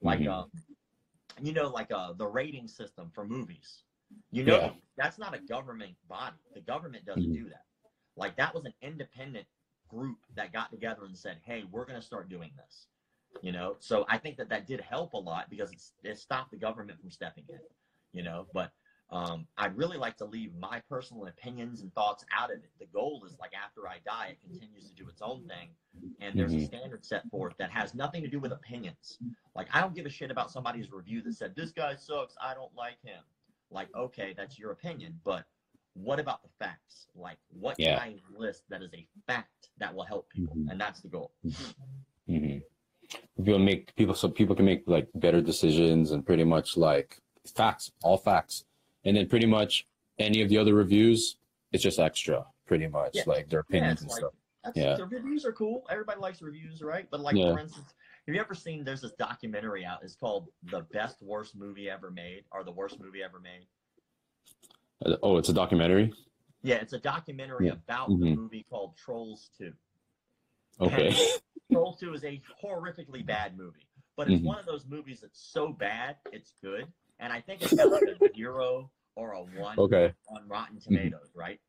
[0.00, 0.28] Like, Mhm.
[0.28, 0.50] um,
[1.42, 3.84] you know, like uh, the rating system for movies.
[4.30, 4.74] You know, Yeah.
[4.96, 6.36] that's not a government body.
[6.54, 7.34] The government doesn't Mhm.
[7.34, 7.64] do that.
[8.16, 9.46] Like that was an independent
[9.88, 12.88] group that got together and said, "Hey, we're going to start doing this."
[13.42, 16.50] You know, so I think that that did help a lot because it's, it stopped
[16.50, 17.60] the government from stepping in.
[18.12, 18.72] You know, but
[19.12, 22.70] um, I'd really like to leave my personal opinions and thoughts out of it.
[22.78, 25.70] The goal is like after I die, it continues to do its own thing,
[26.20, 26.66] and there's a Mhm.
[26.66, 29.18] standard set forth that has nothing to do with opinions.
[29.56, 32.36] Like I don't give a shit about somebody's review that said this guy sucks.
[32.40, 33.22] I don't like him.
[33.70, 35.44] Like okay, that's your opinion, but
[35.94, 37.08] what about the facts?
[37.16, 37.98] Like what Yeah.
[37.98, 40.70] can I list that is a fact that will help people, Mhm.
[40.70, 41.32] and that's the goal.
[42.26, 42.58] hmm
[43.44, 47.18] People make people so people can make like better decisions and pretty much like
[47.56, 48.64] facts, all facts,
[49.04, 49.86] and then pretty much
[50.18, 51.36] any of the other reviews,
[51.72, 53.22] it's just extra, pretty much Yeah.
[53.26, 54.32] like their opinions it's and like stuff.
[54.64, 54.96] that's, Yeah.
[54.96, 55.86] the reviews are cool.
[55.90, 57.08] Everybody likes reviews, right?
[57.10, 57.52] But like Yeah.
[57.52, 57.94] for instance,
[58.26, 58.84] have you ever seen?
[58.84, 60.02] There's this documentary out.
[60.02, 63.66] It's called "The Best Worst Movie Ever Made" or "The Worst Movie Ever Made."
[65.04, 66.12] Uh, Oh, it's a documentary.
[66.62, 67.72] Yeah, it's a documentary Yeah.
[67.72, 68.36] about the Mhm.
[68.36, 69.72] movie called Trolls Two.
[70.80, 71.10] Okay.
[71.72, 74.46] Trolls Two is a horrifically bad movie, but it's Mhm.
[74.46, 78.02] one of those movies that's so bad it's good, and I think it's got like
[78.02, 80.12] a zero or a one okay.
[80.28, 80.94] on Rotten mm-hmm.
[80.94, 81.60] Tomatoes, right?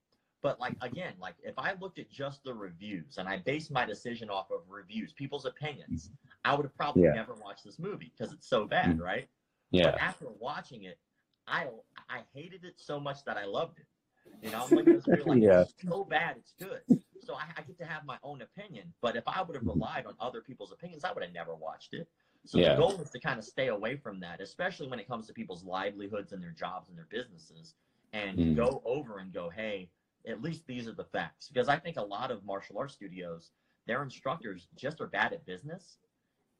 [0.41, 3.85] But like again, like if I looked at just the reviews and I based my
[3.85, 6.51] decision off of reviews, people's opinions, mm-hmm.
[6.51, 7.13] I would have probably Yeah.
[7.13, 9.01] never watched this movie because it's so bad, Mhm.
[9.01, 9.29] right?
[9.69, 9.91] Yeah.
[9.91, 10.97] But after watching it,
[11.47, 11.67] I
[12.09, 13.85] I hated it so much that I loved it.
[14.41, 15.61] You know, I'm looking at this like Yeah.
[15.61, 16.81] it's so bad, it's good.
[17.23, 18.93] So I, I get to have my own opinion.
[19.01, 19.79] But if I would have mm-hmm.
[19.79, 22.09] relied on other people's opinions, I would have never watched it.
[22.45, 22.75] So Yeah.
[22.75, 25.33] the goal is to kind of stay away from that, especially when it comes to
[25.33, 27.75] people's livelihoods and their jobs and their businesses,
[28.13, 28.55] and Mhm.
[28.55, 29.89] go over and go, hey,
[30.25, 31.49] at least these are the facts.
[31.49, 33.51] Because I think a lot of martial arts studios,
[33.85, 35.99] their instructors just are bad at business.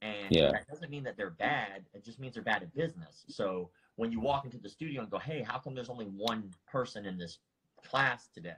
[0.01, 0.51] And Yeah.
[0.51, 1.85] that doesn't mean that they're bad.
[1.93, 3.25] It just means they're bad at business.
[3.27, 6.53] So when you walk into the studio and go, hey, how come there's only one
[6.65, 7.39] person in this
[7.83, 8.57] class today?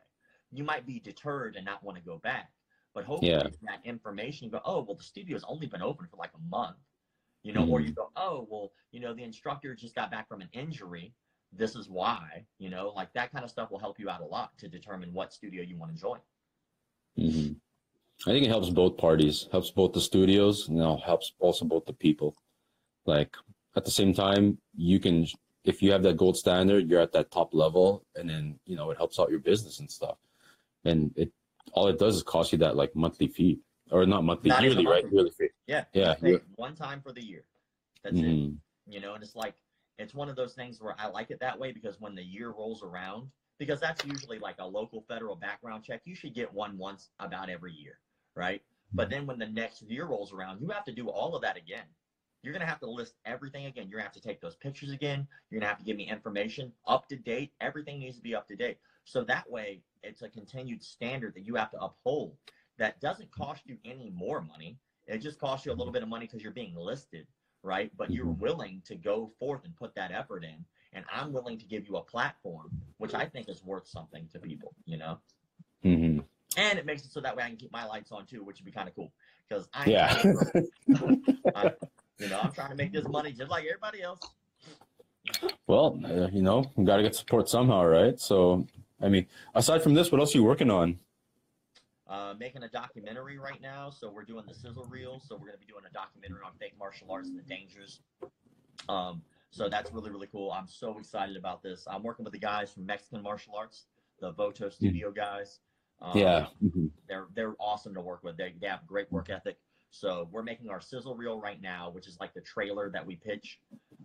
[0.52, 2.52] You might be deterred and not want to go back.
[2.94, 3.50] But hopefully Yeah.
[3.64, 6.78] that information, you go, oh, well, the studio's only been open for like a month.
[7.44, 10.41] You know, or you go, oh, well, you know, the instructor just got back from
[10.41, 11.14] an injury.
[11.52, 14.26] This is why, you know, like that kind of stuff will help you out a
[14.26, 16.20] lot to determine what studio you want to join.
[17.18, 17.54] hmm
[18.26, 19.50] I think it helps both parties.
[19.52, 22.36] Helps both the studios, and it helps also both the people.
[23.06, 23.36] Like
[23.76, 25.28] at the same time, you can
[25.66, 28.91] if you have that gold standard, you're at that top level, and then you know
[28.91, 30.18] it helps out your business and stuff.
[30.86, 31.32] And it
[31.74, 33.60] all it does is cost you that like monthly fee,
[33.94, 35.06] or not monthly, Not yearly, right?
[35.12, 35.50] Yearly fee.
[35.68, 35.86] Yeah.
[35.94, 36.38] Yeah, yeah.
[36.56, 37.44] one time for the year.
[38.04, 38.24] That's it.
[38.24, 38.58] Mhm.
[38.88, 39.54] You know, and it's like
[40.00, 42.50] it's one of those things where I like it that way because when the year
[42.50, 46.76] rolls around, because that's usually like a local federal background check, you should get one
[46.78, 48.00] once about every year,
[48.36, 48.64] right?
[48.94, 51.56] But then when the next year rolls around, you have to do all of that
[51.56, 51.86] again.
[52.41, 53.88] You're gonna have to list everything again.
[53.88, 55.28] You're gonna have to take those pictures again.
[55.50, 57.54] You're gonna have to give me information up to date.
[57.62, 58.80] Everything needs to be up to date.
[59.06, 62.36] So that way, it's a continued standard that you have to uphold.
[62.78, 64.78] That doesn't cost you any more money.
[65.08, 67.28] It just costs you a little bit of money because you're being listed,
[67.62, 67.92] right?
[67.98, 68.40] But you're Mhm.
[68.40, 70.66] willing to go forth and put that effort in.
[70.94, 74.40] And I'm willing to give you a platform, which I think is worth something to
[74.40, 75.20] people, you know?
[75.82, 76.20] hmm
[76.56, 78.60] And it makes it so that way I can keep my lights on too, which
[78.60, 79.12] would be kind of cool.
[79.50, 80.24] Because I, Yeah.
[81.56, 81.72] I,
[82.20, 84.20] you know, I'm trying to make this money just like everybody else.
[85.68, 88.20] well, uh, you know, got to get support somehow, right?
[88.20, 88.68] So,
[89.02, 91.00] I mean, aside from this, what else are you working on?
[92.06, 95.22] Uh, making a documentary right now, so we're doing the sizzle reel.
[95.26, 98.01] So we're going to be doing a documentary on fake martial arts and the dangers.
[98.89, 100.51] Um, so that's really really cool.
[100.51, 101.86] I'm so excited about this.
[101.89, 103.86] I'm working with the guys from Mexican martial arts,
[104.20, 105.60] the Voto Studio guys.
[106.01, 106.47] Um, yeah.
[106.62, 106.91] Mhm.
[107.08, 108.36] they're they're awesome to work with.
[108.36, 109.58] They, they have great work ethic.
[109.91, 113.16] So we're making our sizzle reel right now, which is like the trailer that we
[113.16, 113.60] pitch,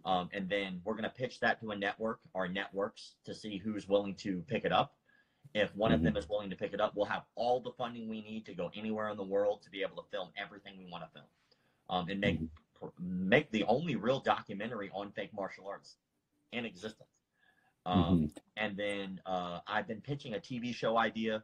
[0.04, 3.88] um, and then we're gonna pitch that to a network, our networks, to see who's
[3.88, 4.94] willing to pick it up.
[5.54, 8.08] If one of them is willing to pick it up, we'll have all the funding
[8.08, 10.90] we need to go anywhere in the world to be able to film everything we
[10.90, 11.26] want to film,
[11.88, 12.38] um, and make
[13.00, 15.96] make the only real documentary on fake martial arts
[16.52, 17.08] in existence.
[17.86, 18.36] Um, Mhm.
[18.56, 21.42] and then uh, I've been pitching a TV show idea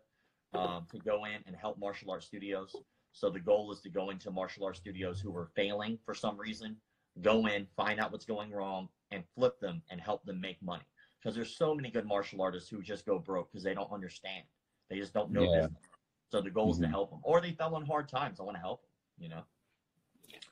[0.52, 2.76] um, to go in and help martial arts studios.
[3.12, 6.36] So the goal is to go into martial arts studios who are failing for some
[6.36, 6.76] reason,
[7.22, 10.84] go in, find out what's going wrong, and flip them and help them make money.
[11.24, 14.44] Because there's so many good martial artists who just go broke because they don't understand.
[14.90, 15.62] They just don't know Yeah.
[15.62, 15.82] business.
[16.30, 16.90] So the goal is to Mhm.
[16.90, 18.40] help them, or they fell on hard times.
[18.40, 18.90] I want to help them.
[19.16, 19.44] You know.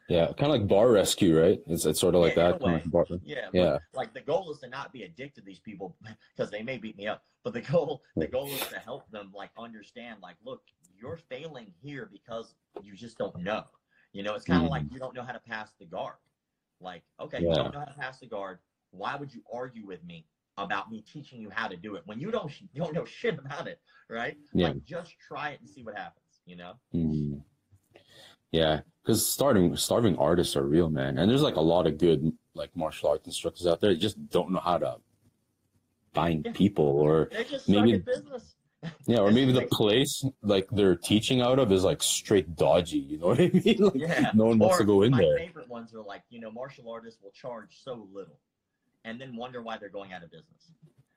[0.09, 0.27] Yeah.
[0.33, 1.61] Kind of like bar rescue, right?
[1.66, 2.61] It's, it's sort of like Yeah, that.
[2.61, 3.79] Kind of bar- Yeah, Yeah.
[3.93, 5.97] Like the goal is to not be addicted to these people
[6.37, 7.23] because they may beat me up.
[7.43, 10.62] But the goal, the goal is to help them like understand, like, look,
[10.97, 13.64] you're failing here because you just don't know.
[14.12, 16.16] You know, it's kind of like you don't know how to pass the guard.
[16.81, 18.61] Like, okay, you don't know how to pass the guard.
[18.91, 20.27] Why would you argue with me
[20.64, 23.38] about me teaching you how to do it when you don't you don't know shit
[23.38, 24.36] about it, right?
[24.52, 24.68] Yeah.
[24.68, 26.24] Like, just try it and see what happens.
[26.46, 26.72] You know.
[26.94, 27.42] Mhm.
[28.50, 32.32] Yeah, because starting starving artists are real, man, and there's like a lot of good
[32.54, 33.94] like martial arts instructors out there.
[33.94, 34.96] just don't know how to
[36.12, 36.52] find Yeah.
[36.52, 38.54] people, or just Maybe- business.
[39.06, 42.98] yeah, or maybe the place like they're teaching out of is like straight dodgy.
[42.98, 43.76] You know what I mean?
[43.84, 44.30] Like, Yeah.
[44.34, 45.38] no one wants to go in my there.
[45.38, 48.38] favorite ones are like, you know, martial artists will charge so little
[49.05, 50.72] and then wonder why they're going out of business.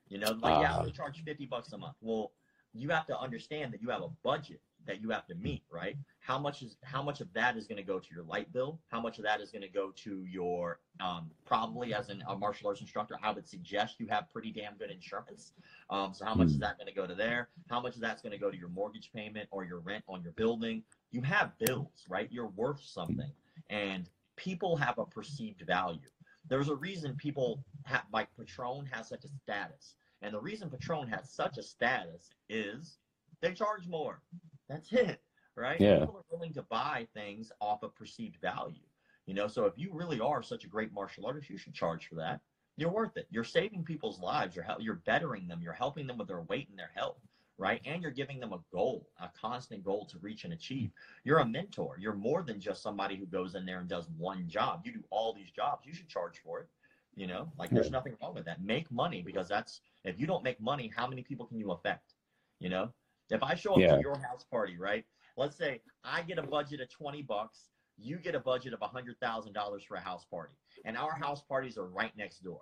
[0.08, 0.82] You know, like, yeah, Ah.
[0.82, 1.96] they charge 50 bucks a month.
[2.00, 2.32] Well,
[2.72, 5.96] you have to understand that you have a budget that you have to meet, right?
[6.20, 8.78] How much is how much of that is going to go to your light bill?
[8.88, 12.36] How much of that is going to go to your um, probably as an, a
[12.36, 13.16] martial arts instructor?
[13.20, 15.54] I would suggest you have pretty damn good insurance.
[15.90, 16.60] Um, so how much is Hmm.
[16.60, 17.48] that going to go to there?
[17.68, 20.22] How much of that's going to go to your mortgage payment or your rent on
[20.22, 20.84] your building?
[21.10, 22.30] You have bills, right?
[22.30, 23.32] You're worth something,
[23.70, 26.10] and people have a perceived value.
[26.48, 31.08] There's a reason people have like Patron has such a status, and the reason Patron
[31.08, 32.98] has such a status is
[33.40, 34.22] they charge more.
[34.68, 35.20] That's it,
[35.56, 35.80] right?
[35.80, 36.00] Yeah.
[36.00, 38.82] People are willing to buy things off of perceived value.
[39.26, 42.06] You know, so if you really are such a great martial artist, you should charge
[42.06, 42.40] for that.
[42.76, 43.26] You're worth it.
[43.30, 44.54] You're saving people's lives.
[44.54, 45.60] You're you're bettering them.
[45.62, 47.18] You're helping them with their weight and their health,
[47.58, 47.80] right?
[47.84, 50.90] And you're giving them a goal, a constant goal to reach and achieve.
[51.24, 51.96] You're a mentor.
[51.98, 54.82] You're more than just somebody who goes in there and does one job.
[54.84, 55.86] You do all these jobs.
[55.86, 56.68] You should charge for it.
[57.14, 58.62] You know, like there's nothing wrong with that.
[58.62, 62.14] Make money because that's if you don't make money, how many people can you affect?
[62.60, 62.92] You know,
[63.30, 63.94] if I show up Yeah.
[63.96, 65.04] to your house party, right?
[65.36, 69.84] Let's say I get a budget of 20 bucks, you get a budget of $100,000
[69.84, 70.54] for a house party,
[70.84, 72.60] and our house parties are right next door.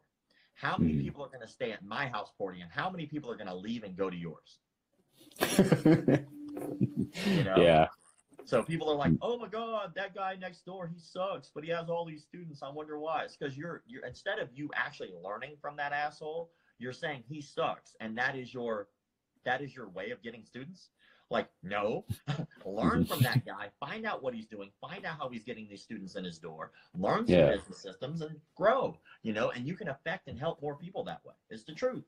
[0.55, 1.01] How many Mhm.
[1.01, 3.49] people are going to stay at my house party, and how many people are going
[3.49, 4.61] to leave and go to yours?
[7.27, 7.57] You know?
[7.57, 7.89] yeah,
[8.45, 11.71] So people are like, "Oh my God, that guy next door, he sucks, but he
[11.71, 12.63] has all these students.
[12.63, 16.51] I wonder why." It's because you're you're instead of you actually learning from that asshole,
[16.79, 18.89] you're saying he sucks, and that is your
[19.45, 20.91] that is your way of getting students.
[21.31, 22.05] Like, no,
[22.67, 23.49] learn from that mm-hmm.
[23.49, 23.69] guy.
[23.81, 24.71] Find out what he's doing.
[24.81, 26.73] Find out how he's getting these students in his door.
[26.95, 27.53] Learn some Yeah.
[27.53, 28.99] business systems and grow.
[29.23, 31.35] You know, and you can affect and help more people that way.
[31.49, 32.05] It's the truth.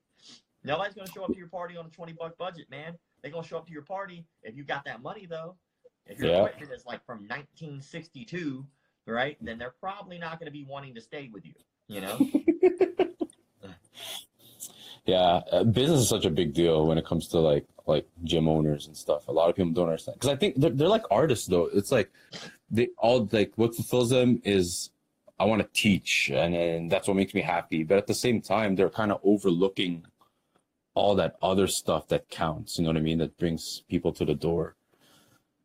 [0.67, 2.97] Nobody's going to show up to your party on a 20 buck budget, man.
[3.21, 5.55] They're going to show up to your party if you got that money, though.
[6.05, 6.43] If your Yeah.
[6.43, 8.65] equipment is like from 1962,
[9.05, 11.53] right, then they're probably not going to be wanting to stay with you,
[11.87, 12.19] you know?
[15.05, 15.41] yeah.
[15.51, 18.87] Uh, business is such a big deal when it comes to like like gym owners
[18.87, 19.29] and stuff.
[19.29, 21.69] A lot of people don't understand because I think they're, they're like artists though.
[21.73, 22.11] It's like
[22.69, 24.89] they all like what fulfills them is
[25.39, 27.83] I want to teach, and, and that's what makes me happy.
[27.83, 30.05] But at the same time, they're kind of overlooking
[30.97, 32.77] all that other stuff that counts.
[32.77, 33.19] You know what I mean?
[33.19, 34.75] That brings people to the door.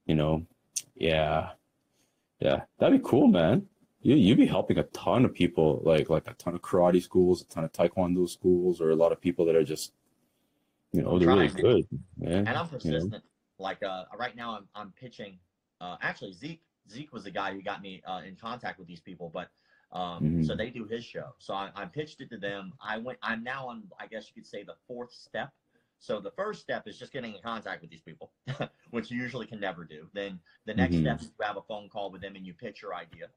[0.07, 0.47] You know,
[0.95, 1.51] yeah,
[2.41, 3.67] yeah, that'd be cool, man.
[4.03, 7.43] You you'd be helping a ton of people, like like a ton of karate schools,
[7.43, 9.93] a ton of taekwondo schools, or a lot of people that are just,
[10.93, 11.87] you know, they're really good.
[12.19, 12.47] Man.
[12.47, 12.99] and I'm you know?
[12.99, 13.25] persistent.
[13.59, 15.39] Like uh, right now, I'm I'm pitching.
[15.81, 19.01] Uh, actually, Zeke Zeke was the guy who got me uh, in contact with these
[19.01, 19.49] people, but
[19.93, 20.45] um, Mhm.
[20.45, 21.35] so they do his show.
[21.39, 22.73] So I, I pitched it to them.
[22.81, 23.19] I went.
[23.23, 23.91] I'm now on.
[23.99, 25.53] I guess you could say the fourth step.
[25.99, 28.33] So the first step is just getting in contact with these people,
[28.91, 30.11] which you usually can never do.
[30.13, 31.01] Then the next Mhm.
[31.01, 33.31] step is you have a phone call with them and you pitch your idea.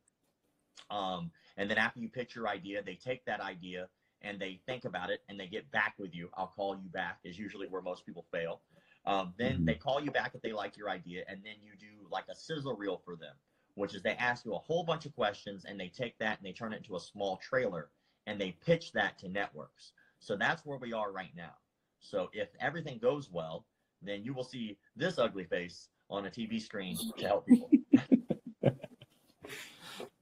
[0.89, 3.89] Um, and then after you pitch your idea, they take that idea
[4.21, 6.29] and they think about it and they get back with you.
[6.35, 8.61] I'll call you back is usually where most people fail.
[9.05, 9.65] Um, then Mhm.
[9.65, 12.35] they call you back if they like your idea, and then you do like a
[12.35, 13.35] sizzle reel for them,
[13.75, 16.45] which is they ask you a whole bunch of questions and they take that and
[16.45, 17.89] they turn it into a small trailer
[18.27, 19.91] and they pitch that to networks.
[20.19, 21.53] So that's where we are right now.
[21.99, 23.65] So if everything goes well,
[24.01, 27.69] then you will see this ugly face on a TV screen to help people.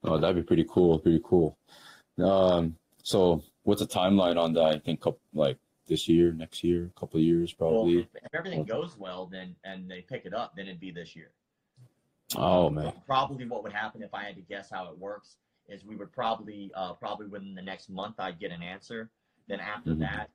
[0.05, 0.99] Oh, that'd be pretty cool.
[0.99, 1.57] Pretty cool.
[2.21, 4.63] Um, so what's the timeline on that?
[4.65, 7.99] I think couple, like this year, next year, a couple of years Well, probably.
[7.99, 11.15] if, if everything goes well, then and they pick it up, then it'd be this
[11.15, 11.31] year.
[12.35, 12.93] Oh man.
[13.05, 16.11] Probably what would happen if I had to guess how it works is we would
[16.11, 19.09] probably uh, probably within the next month I'd get an answer.
[19.47, 19.99] Then after Mhm.
[19.99, 20.29] that,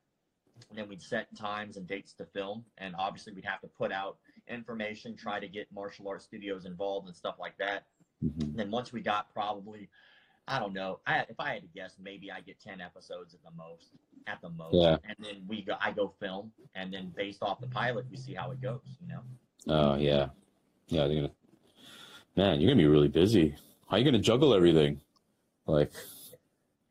[0.73, 4.19] then we'd set times and dates to film, and obviously we'd have to put out
[4.49, 7.85] information, try to get martial arts studios involved and stuff like that.
[8.25, 8.57] Mhm.
[8.57, 9.89] then once we got probably,
[10.49, 13.43] I don't know, I, if I had to guess, maybe I get ten episodes at
[13.45, 13.93] the most,
[14.27, 14.99] at the most, Yeah.
[15.05, 18.35] and then we go, I go film, and then based off the pilot, we see
[18.35, 18.83] how it goes.
[19.01, 19.23] You know.
[19.69, 20.31] Oh yeah.
[20.89, 21.35] Yeah, they're gonna
[22.39, 23.57] Man, you're gonna be really busy.
[23.89, 25.01] How are you gonna juggle everything?
[25.67, 25.91] Like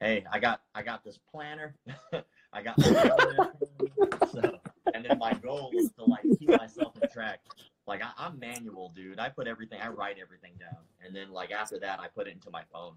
[0.01, 1.73] hey, I got I got this planner.
[2.51, 3.53] I got calendar.
[4.29, 4.59] so,
[4.93, 7.39] and then my goal is to like keep myself in track.
[7.85, 9.19] Like I, I'm manual, dude.
[9.19, 12.33] I put everything, I write everything down, and then like after that, I put it
[12.33, 12.95] into my phone.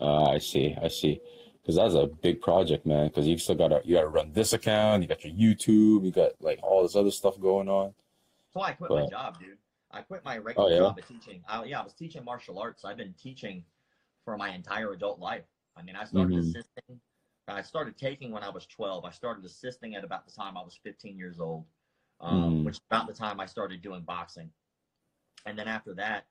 [0.00, 1.20] uh, I see, I see.
[1.62, 3.08] Because that's a big project, man.
[3.08, 6.40] Because you've still gotta you gotta run this account, you got your YouTube, you got
[6.40, 7.92] like all this other stuff going on.
[8.52, 9.58] So I quit my job, dude.
[9.96, 10.78] I quit my regular Oh, yeah?
[10.78, 11.42] job of teaching.
[11.48, 12.84] I, yeah, I was teaching martial arts.
[12.84, 13.64] I've been teaching
[14.24, 15.44] for my entire adult life.
[15.76, 16.40] I mean, I started Mhm.
[16.40, 17.00] assisting.
[17.48, 19.04] I started taking when I was 12.
[19.04, 21.64] I started assisting at about the time I was 15 years old,
[22.20, 22.64] um, Mhm.
[22.64, 24.52] which is about the time I started doing boxing.
[25.46, 26.26] And then after that,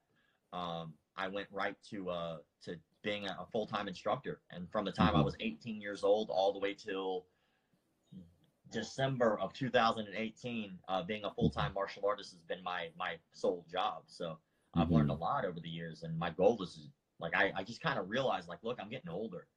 [0.54, 4.42] um, I went right to uh, to being a, full time instructor.
[4.52, 5.26] And from the time I Mhm.
[5.26, 7.26] was 18 years old all the way till
[8.72, 13.66] December of 2018, uh, being a full time martial artist has been my my sole
[13.72, 14.04] job.
[14.08, 14.38] So
[14.74, 16.90] I've learned a lot over the years, and my goal is
[17.20, 19.48] like I, I just kind of realized like, look, I'm getting older,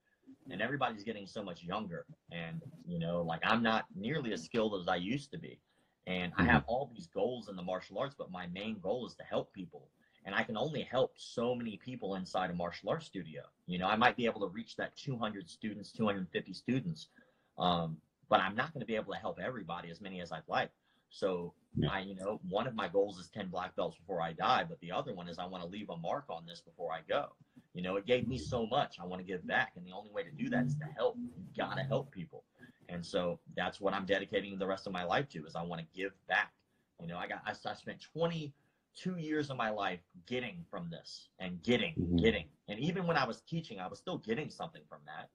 [0.51, 4.81] and everybody's getting so much younger, and you know, like I'm not nearly as skilled
[4.81, 5.59] as I used to be,
[6.07, 9.15] and I have all these goals in the martial arts, but my main goal is
[9.17, 9.89] to help people.
[10.25, 13.43] And I can only help so many people inside a martial arts studio.
[13.67, 17.09] You know, I might be able to reach that 200 students, 250 students,
[17.57, 17.97] um,
[18.29, 20.71] but I'm not going to be able to help everybody as many as I'd like.
[21.11, 21.91] So Yeah.
[21.91, 24.81] I, you know, one of my goals is 10 black belts before I die, but
[24.81, 27.35] the other one is I want to leave a mark on this before I go.
[27.75, 28.99] You know, it gave me so much.
[29.01, 29.73] I want to give back.
[29.77, 31.17] And the only way to do that is to help.
[31.17, 32.45] You got to help people.
[32.89, 35.81] And so that's what I'm dedicating the rest of my life to is I want
[35.81, 36.53] to give back.
[37.01, 41.29] You know, I got, I, I spent 22 years of my life getting from this
[41.39, 42.21] and getting, Mhm.
[42.21, 42.49] getting.
[42.69, 45.29] And even when I was teaching, I was still getting something from that.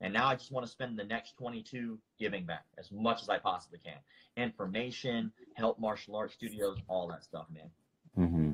[0.00, 3.28] And now I just want to spend the next 22 giving back as much as
[3.28, 3.98] I possibly can.
[4.36, 7.70] Information, help martial arts studios, all that stuff, man.
[8.16, 8.52] Mm-hmm.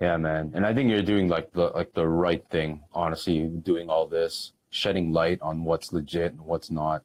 [0.00, 0.52] Yeah, man.
[0.54, 4.52] And I think you're doing like the like the right thing, honestly, doing all this,
[4.70, 7.04] shedding light on what's legit and what's not.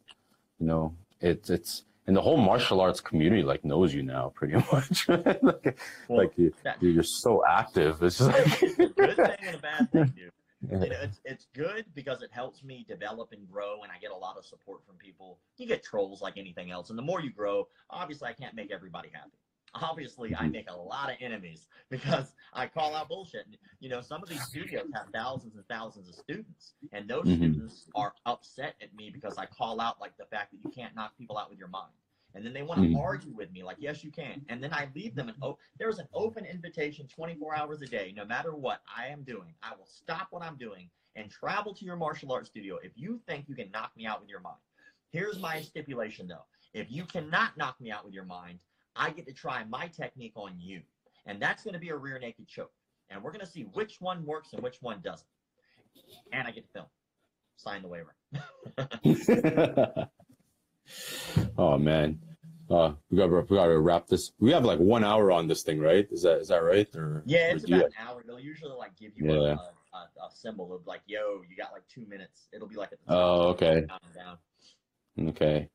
[0.60, 4.56] You know, it's it's and the whole martial arts community like knows you now pretty
[4.72, 5.08] much.
[5.10, 5.78] like,
[6.08, 8.02] Well, like you, you're so active.
[8.02, 10.32] It's just like a good thing and a bad thing, dude.
[10.62, 10.84] Yeah.
[10.84, 14.12] You know, it's, it's good because it helps me develop and grow, and I get
[14.12, 15.40] a lot of support from people.
[15.58, 18.72] You get trolls like anything else, and the more you grow, obviously, I can't make
[18.72, 19.38] everybody happy.
[19.76, 20.54] Obviously, I Mhm.
[20.54, 23.46] make a lot of enemies because I call out bullshit.
[23.80, 27.36] You know, some of these studios have thousands and thousands of students, and those Mhm.
[27.38, 30.96] students are upset at me because I call out like the fact that you can't
[30.96, 31.94] knock people out with your mind.
[32.36, 33.00] And then they want to Mhm.
[33.00, 34.46] argue with me, like, yes, you can.
[34.50, 38.14] And then I leave them an oh, there's an open invitation 24 hours a day,
[38.16, 39.56] no matter what I am doing.
[39.64, 43.20] I will stop what I'm doing and travel to your martial arts studio if you
[43.28, 44.60] think you can knock me out with your mind.
[45.12, 46.46] Here's my stipulation though.
[46.74, 48.60] If you cannot knock me out with your mind,
[48.96, 50.82] I get to try my technique on you.
[51.26, 52.74] And that's going to be a rear naked choke.
[53.10, 55.28] And we're going to see which one works and which one doesn't.
[56.32, 56.86] and I get to film.
[57.56, 58.16] Sign the waiver.
[61.58, 62.20] oh man.
[62.70, 64.34] Uh, we got we got to wrap this.
[64.40, 66.06] We have like one hour on this thing, right?
[66.12, 66.88] Is that is that right?
[66.96, 68.24] Or Yeah, or it's you- about an hour.
[68.28, 69.40] They'll usually like give you Yeah.
[69.54, 72.92] a, a, a symbol of like, "Yo, you got like two minutes." It'll be like
[72.92, 73.86] at the Oh, okay.
[74.14, 75.30] down.
[75.30, 75.70] Okay.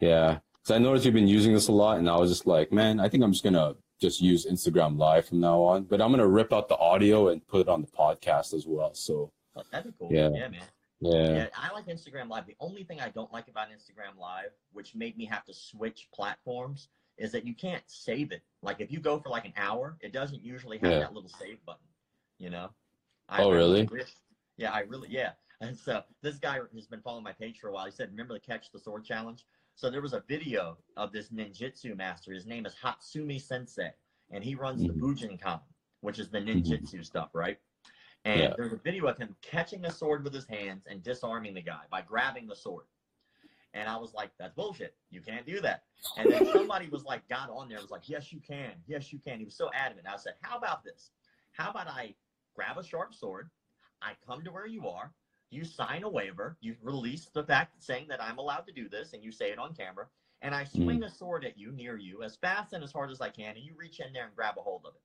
[0.00, 0.38] Yeah.
[0.62, 3.00] Because I noticed you've been using this a lot, and I was just like, man,
[3.00, 5.84] I think I'm just gonna just use Instagram Live from now on.
[5.84, 8.94] But I'm gonna rip out the audio and put it on the podcast as well.
[8.94, 10.08] So But that'd be cool.
[10.12, 10.30] Yeah.
[10.32, 10.60] yeah man.
[11.00, 11.32] Yeah.
[11.34, 12.46] Yeah, I like Instagram Live.
[12.46, 16.08] The only thing I don't like about Instagram Live, which made me have to switch
[16.14, 16.88] platforms,
[17.18, 18.42] is that you can't save it.
[18.62, 20.98] Like if you go for like an hour, it doesn't usually have Yeah.
[21.00, 21.86] that little save button.
[22.38, 22.70] You know?
[23.28, 23.84] I, Oh, I really?
[23.84, 24.14] wish-
[24.56, 25.32] yeah, I really yeah.
[25.60, 27.84] And so this guy has been following my page for a while.
[27.84, 29.44] He said, "Remember the catch the sword challenge?"
[29.74, 32.32] So there was a video of this ninjutsu master.
[32.32, 33.92] His name is Hatsumi Sensei,
[34.30, 34.88] and he runs Mhm.
[34.88, 35.60] the Bujinkan,
[36.00, 37.60] which is the ninjutsu stuff, right?
[38.28, 38.54] And Yeah.
[38.58, 41.86] there's a video of him catching a sword with his hands and disarming the guy
[41.88, 42.84] by grabbing the sword.
[43.72, 44.94] And I was like, that's bullshit.
[45.08, 45.84] You can't do that.
[46.18, 48.74] And then somebody was like, got on there, was like, yes, you can.
[48.86, 49.38] Yes, you can.
[49.38, 50.06] He was so adamant.
[50.06, 51.10] I said, how about this?
[51.52, 52.14] How about I
[52.54, 53.48] grab a sharp sword?
[54.02, 55.10] I come to where you are.
[55.50, 56.58] You sign a waiver.
[56.60, 59.58] You release the fact saying that I'm allowed to do this, and you say it
[59.58, 60.06] on camera.
[60.42, 60.84] And I hmm.
[60.84, 63.56] swing a sword at you near you as fast and as hard as I can,
[63.56, 65.00] and you reach in there and grab a hold of it.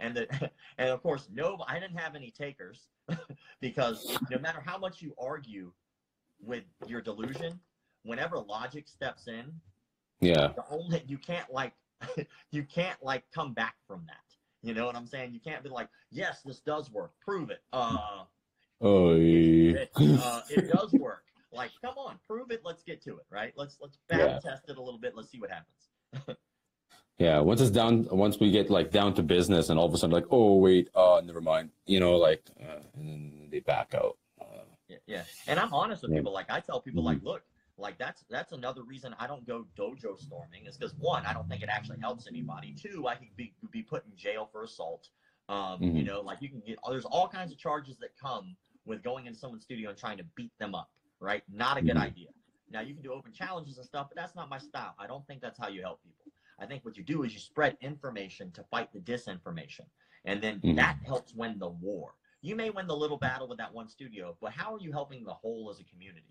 [0.00, 0.28] And the,
[0.78, 2.88] and of course, no, I didn't have any takers
[3.60, 5.72] because no matter how much you argue
[6.44, 7.58] with your delusion,
[8.04, 9.52] whenever logic steps in,
[10.20, 10.48] Yeah.
[10.54, 11.72] the only you can't like
[12.52, 14.16] you can't like come back from that.
[14.62, 15.32] You know what I'm saying?
[15.34, 17.12] You can't be like, yes, this does work.
[17.24, 17.62] Prove it.
[17.72, 18.24] Uh,
[18.80, 19.16] Oh.
[19.16, 21.24] it, uh, it does work.
[21.52, 22.60] Like, come on, prove it.
[22.64, 23.52] Let's get to it, right?
[23.56, 24.38] Let's let's back Yeah.
[24.38, 25.16] test it a little bit.
[25.16, 26.38] Let's see what happens.
[27.18, 29.98] Yeah, once it's down, once we get like down to business, and all of a
[29.98, 33.92] sudden like, oh wait, uh, never mind, you know, like, uh, and then they back
[33.94, 34.16] out.
[34.40, 34.44] Uh,
[34.88, 35.24] Yeah, yeah.
[35.48, 36.18] And I'm honest with Yeah.
[36.18, 36.32] people.
[36.32, 37.42] Like I tell people, like, look,
[37.76, 41.48] like that's that's another reason I don't go dojo storming is because one, I don't
[41.48, 42.72] think it actually helps anybody.
[42.72, 45.08] Two, I could be be put in jail for assault.
[45.48, 46.06] Um, You Mhm.
[46.06, 48.56] know, like you can get there's all kinds of charges that come
[48.86, 50.88] with going into someone's studio and trying to beat them up.
[51.18, 51.42] Right?
[51.48, 52.02] Not a good Mhm.
[52.10, 52.28] idea.
[52.70, 54.94] Now you can do open challenges and stuff, but that's not my style.
[55.00, 56.27] I don't think that's how you help people.
[56.58, 59.86] I think what you do is you spread information to fight the disinformation,
[60.24, 60.76] and then Mhm.
[60.76, 62.14] that helps win the war.
[62.40, 65.24] You may win the little battle with that one studio, but how are you helping
[65.24, 66.26] the whole as a community?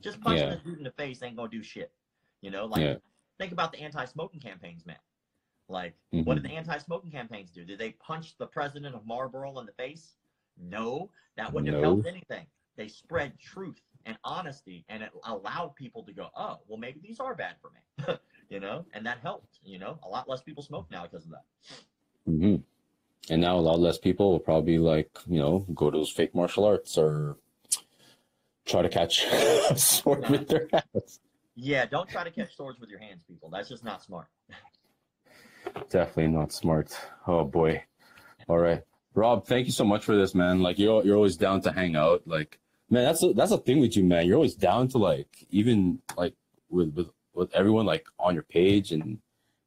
[0.00, 0.54] Just punching Yeah.
[0.54, 1.94] a dude in the face ain't gonna do shit.
[2.40, 2.98] You know, like Yeah.
[3.38, 5.00] think about the anti-smoking campaigns, man.
[5.68, 6.24] Like, Mhm.
[6.24, 7.64] what did the anti-smoking campaigns do?
[7.64, 10.16] Did they punch the president of Marlboro in the face?
[10.56, 12.46] No, that wouldn't have helped anything.
[12.76, 17.20] They spread truth and honesty, and it allowed people to go, "Oh, well, maybe these
[17.20, 17.80] are bad for me,"
[18.50, 19.58] you know, and that helped.
[19.64, 21.44] You know, a lot less people smoke now because of that.
[22.26, 22.56] hmm
[23.30, 26.34] And now a lot less people will probably like, you know, go to those fake
[26.34, 27.36] martial arts or
[28.66, 29.24] try to catch
[29.70, 31.20] a sword with their hands.
[31.54, 33.50] Yeah, don't try to catch swords with your hands, people.
[33.50, 34.26] That's just not smart.
[35.90, 36.96] Definitely not smart.
[37.26, 37.84] Oh boy.
[38.48, 38.82] All right.
[39.14, 40.62] Rob, thank you so much for this, man.
[40.62, 42.22] Like you're you're always down to hang out.
[42.26, 44.26] Like, man, that's a, that's a thing with you, man.
[44.26, 46.34] You're always down to like even like
[46.70, 47.10] with with
[47.40, 49.18] with everyone like on your page and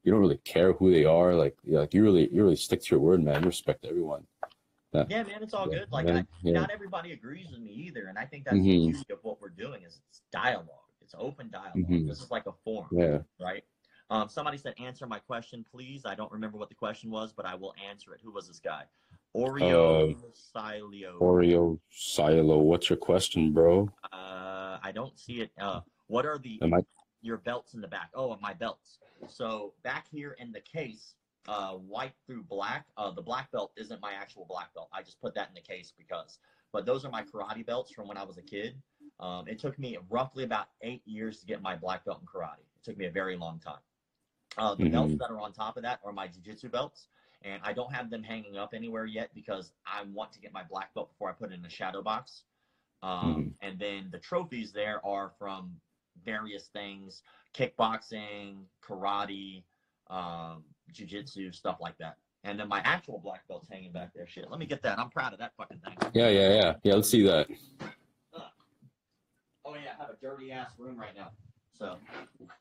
[0.04, 1.34] you don't really care who they are.
[1.34, 3.42] Like, yeah, like you really you really stick to your word, man.
[3.42, 4.24] You respect everyone.
[5.08, 5.88] Yeah, man, it's all Yeah, good.
[5.90, 6.52] Like, yeah, I, yeah.
[6.52, 8.62] not everybody agrees with me either, and I think that's Mhm.
[8.62, 10.68] the beauty of what we're doing is it's dialogue.
[11.00, 11.74] It's open dialogue.
[11.90, 12.06] Mhm.
[12.06, 13.22] This is like a forum, Yeah.
[13.40, 13.64] right?
[14.08, 17.44] Um, somebody said, "Answer my question, please." I don't remember what the question was, but
[17.44, 18.20] I will answer it.
[18.22, 18.84] Who was this guy?
[19.34, 21.18] Oreo Silio.
[21.18, 23.90] Oreo Silo, what's your question, bro?
[24.12, 25.50] uh, I don't see it.
[25.58, 26.66] Uh, what are the I
[27.24, 28.10] your belts in the back?
[28.14, 28.98] Oh, my belts.
[29.28, 31.14] So back here in the case,
[31.48, 32.86] uh, white through black.
[32.96, 34.88] Uh, the black belt isn't my actual black belt.
[34.92, 36.38] I just put that in the case because.
[36.72, 38.74] But those are my karate belts from when I was a kid.
[39.20, 42.58] Um, it took me roughly about eight years to get my black belt in karate.
[42.58, 43.78] It took me a very long time.
[44.58, 45.18] Uh, the belts Mhm.
[45.18, 47.08] that are on top of that are my jiu-jitsu belts,
[47.42, 50.64] and I don't have them hanging up anywhere yet because I want to get my
[50.64, 52.44] black belt before I put it in the shadow box.
[53.02, 55.80] Um, And then the trophies there are from
[56.24, 57.22] various things:
[57.54, 59.62] kickboxing, karate,
[60.10, 62.16] um, jiu-jitsu, stuff like that.
[62.44, 64.26] And then my actual black belt's hanging back there.
[64.26, 64.98] Shit, let me get that.
[64.98, 65.96] I'm proud of that fucking thing.
[66.12, 66.74] Yeah, yeah, yeah.
[66.82, 67.48] Yeah, let's see that.
[69.64, 71.30] Oh yeah, I have a dirty ass room right now.
[71.72, 71.96] So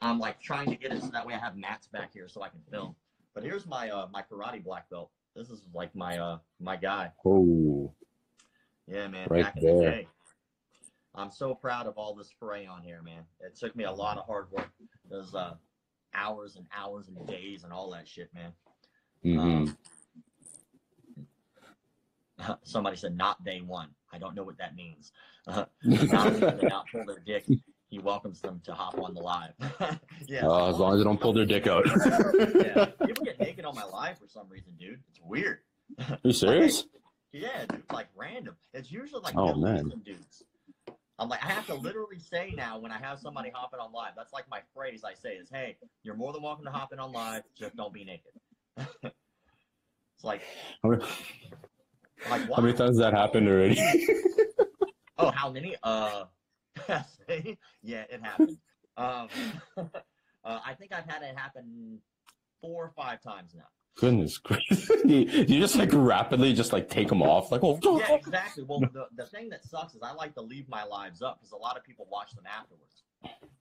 [0.01, 2.41] I'm like trying to get it so that way I have mats back here so
[2.41, 2.95] I can film.
[3.36, 5.12] But here's my uh my karate black belt.
[5.36, 7.12] This is like my uh my guy.
[7.26, 7.91] Oh.
[8.88, 9.28] Yeah, man.
[9.30, 9.91] Right back in the there.
[9.91, 10.08] day.
[11.16, 13.24] I'm so proud of all this spray on here, man.
[13.39, 14.70] It took me a lot of hard work.
[15.09, 15.53] Those uh
[16.16, 18.51] hours and hours and days and all that shit, man.
[19.24, 19.78] hmm Um,
[22.64, 23.89] somebody said not day one.
[24.11, 25.11] I don't know what that means.
[25.45, 27.43] Uh, not they not pull their dick,
[27.89, 29.51] he welcomes them to hop on the live.
[30.26, 30.47] yeah.
[30.47, 31.86] Uh, as long as they don't pull their dick out.
[31.86, 32.86] yeah.
[33.05, 35.01] People get naked on my live for some reason, dude.
[35.09, 35.57] It's weird.
[35.99, 36.86] Are you serious?
[37.34, 38.55] Yeah, dude, like random.
[38.74, 39.91] It's usually like Oh, man.
[40.05, 40.43] Dudes.
[41.20, 44.14] I'm like, I have to literally say now when I have somebody hopping on live.
[44.16, 46.99] That's like my phrase I say is, "Hey, you're more than welcome to hop in
[46.99, 47.43] on live.
[47.57, 48.32] Just don't be naked."
[49.03, 50.41] it's like,
[50.82, 51.03] How many,
[52.30, 53.80] like how many times that happened already?
[55.20, 55.76] Oh, how many?
[55.84, 56.26] Uh,
[57.84, 58.57] yeah, it happened.
[58.97, 59.28] Um,
[59.78, 59.86] uh,
[60.43, 61.99] I think I've had it happen
[62.59, 63.68] four or five times now.
[63.96, 64.89] Goodness gracious.
[65.06, 67.52] you, you just like rapidly just like take them off.
[67.52, 68.64] Like, oh, Yeah, exactly.
[68.68, 71.52] Well, the, the thing that sucks is I like to leave my lives up because
[71.52, 73.04] a lot of people watch them afterwards.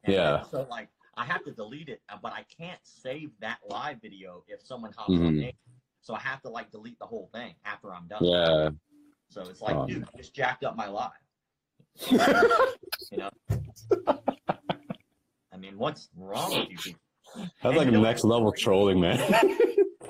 [0.05, 0.43] And Yeah.
[0.45, 4.45] So like, I have to delete it, uh, but I can't save that live video
[4.49, 5.26] if someone hops Mhm.
[5.26, 5.57] on naked.
[6.01, 8.24] So I have to like delete the whole thing after I'm done.
[8.24, 8.70] yeah.
[9.28, 11.11] So it's like, Oh, dude, you just jacked up my live.
[12.11, 13.30] you know.
[15.53, 17.01] I mean, what's wrong with you people?
[17.62, 19.18] That's like next level trolling, man.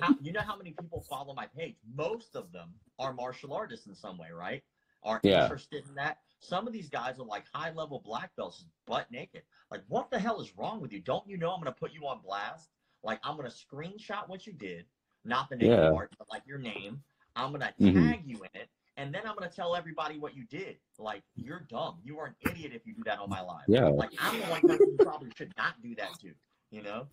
[0.03, 1.77] How, you know how many people follow my page?
[1.95, 4.65] Most of them are martial artists in some way, right?
[5.05, 5.45] Are Yeah.
[5.45, 6.19] interested in that.
[6.41, 9.43] Some of these guys are like high level black belts, butt naked.
[9.71, 11.01] Like, what the hell is wrong with you?
[11.01, 12.69] Don't you know I'm gonna put you on blast?
[13.05, 14.87] Like, I'm gonna screenshot what you did,
[15.25, 15.91] not the naked Yeah.
[15.93, 17.05] part, but like your name.
[17.37, 17.95] I'm gonna Mhm.
[17.95, 20.81] tag you in it, and then I'm gonna tell everybody what you did.
[20.99, 22.01] Like, you're dumb.
[22.03, 23.69] You are an idiot if you do that on my live.
[23.69, 23.87] Yeah.
[23.87, 26.35] Like, I'm the one person who probably should not do that to.
[26.73, 27.07] You know?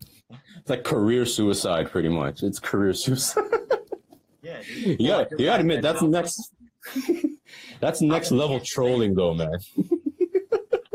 [0.58, 2.42] It's like career suicide, pretty much.
[2.42, 3.44] It's career suicide.
[4.42, 4.62] Yeah.
[4.62, 5.00] Dude.
[5.00, 6.54] You gotta, you gotta admit, that's next.
[7.80, 9.58] That's next level trolling, though, man.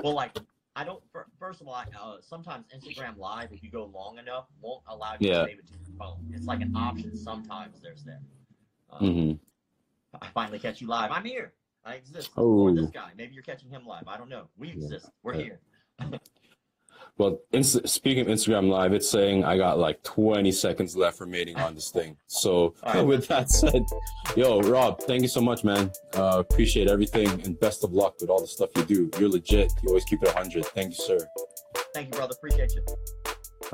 [0.04, 0.38] Well, like
[0.76, 1.02] I don't.
[1.40, 5.14] First of all, I, uh, sometimes Instagram Live, if you go long enough, won't allow
[5.20, 5.40] you Yeah.
[5.40, 6.18] to save it to your phone.
[6.32, 7.16] It's like an option.
[7.16, 8.20] Sometimes there's that.
[8.92, 11.10] Um, hmm I finally catch you live.
[11.12, 11.54] I'm here.
[11.84, 12.30] I exist.
[12.38, 12.68] Oh.
[12.68, 13.10] Or this guy.
[13.18, 14.08] Maybe you're catching him live.
[14.08, 14.48] I don't know.
[14.58, 15.10] We exist.
[15.24, 15.60] We're here.
[17.18, 21.56] Well, Inst- speaking of Instagram Live, it's saying I got like 20 seconds left remaining
[21.56, 22.18] on this thing.
[22.28, 23.02] So, right.
[23.02, 23.84] with that said,
[24.36, 25.92] yo, Rob, thank you so much, man.
[26.14, 29.10] Uh, appreciate everything and best of luck with all the stuff you do.
[29.18, 29.72] You're legit.
[29.82, 30.66] You always keep it 100.
[30.66, 31.18] Thank you, sir.
[31.94, 32.34] Thank you, brother.
[32.38, 32.84] Appreciate you.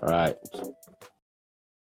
[0.04, 0.36] All right.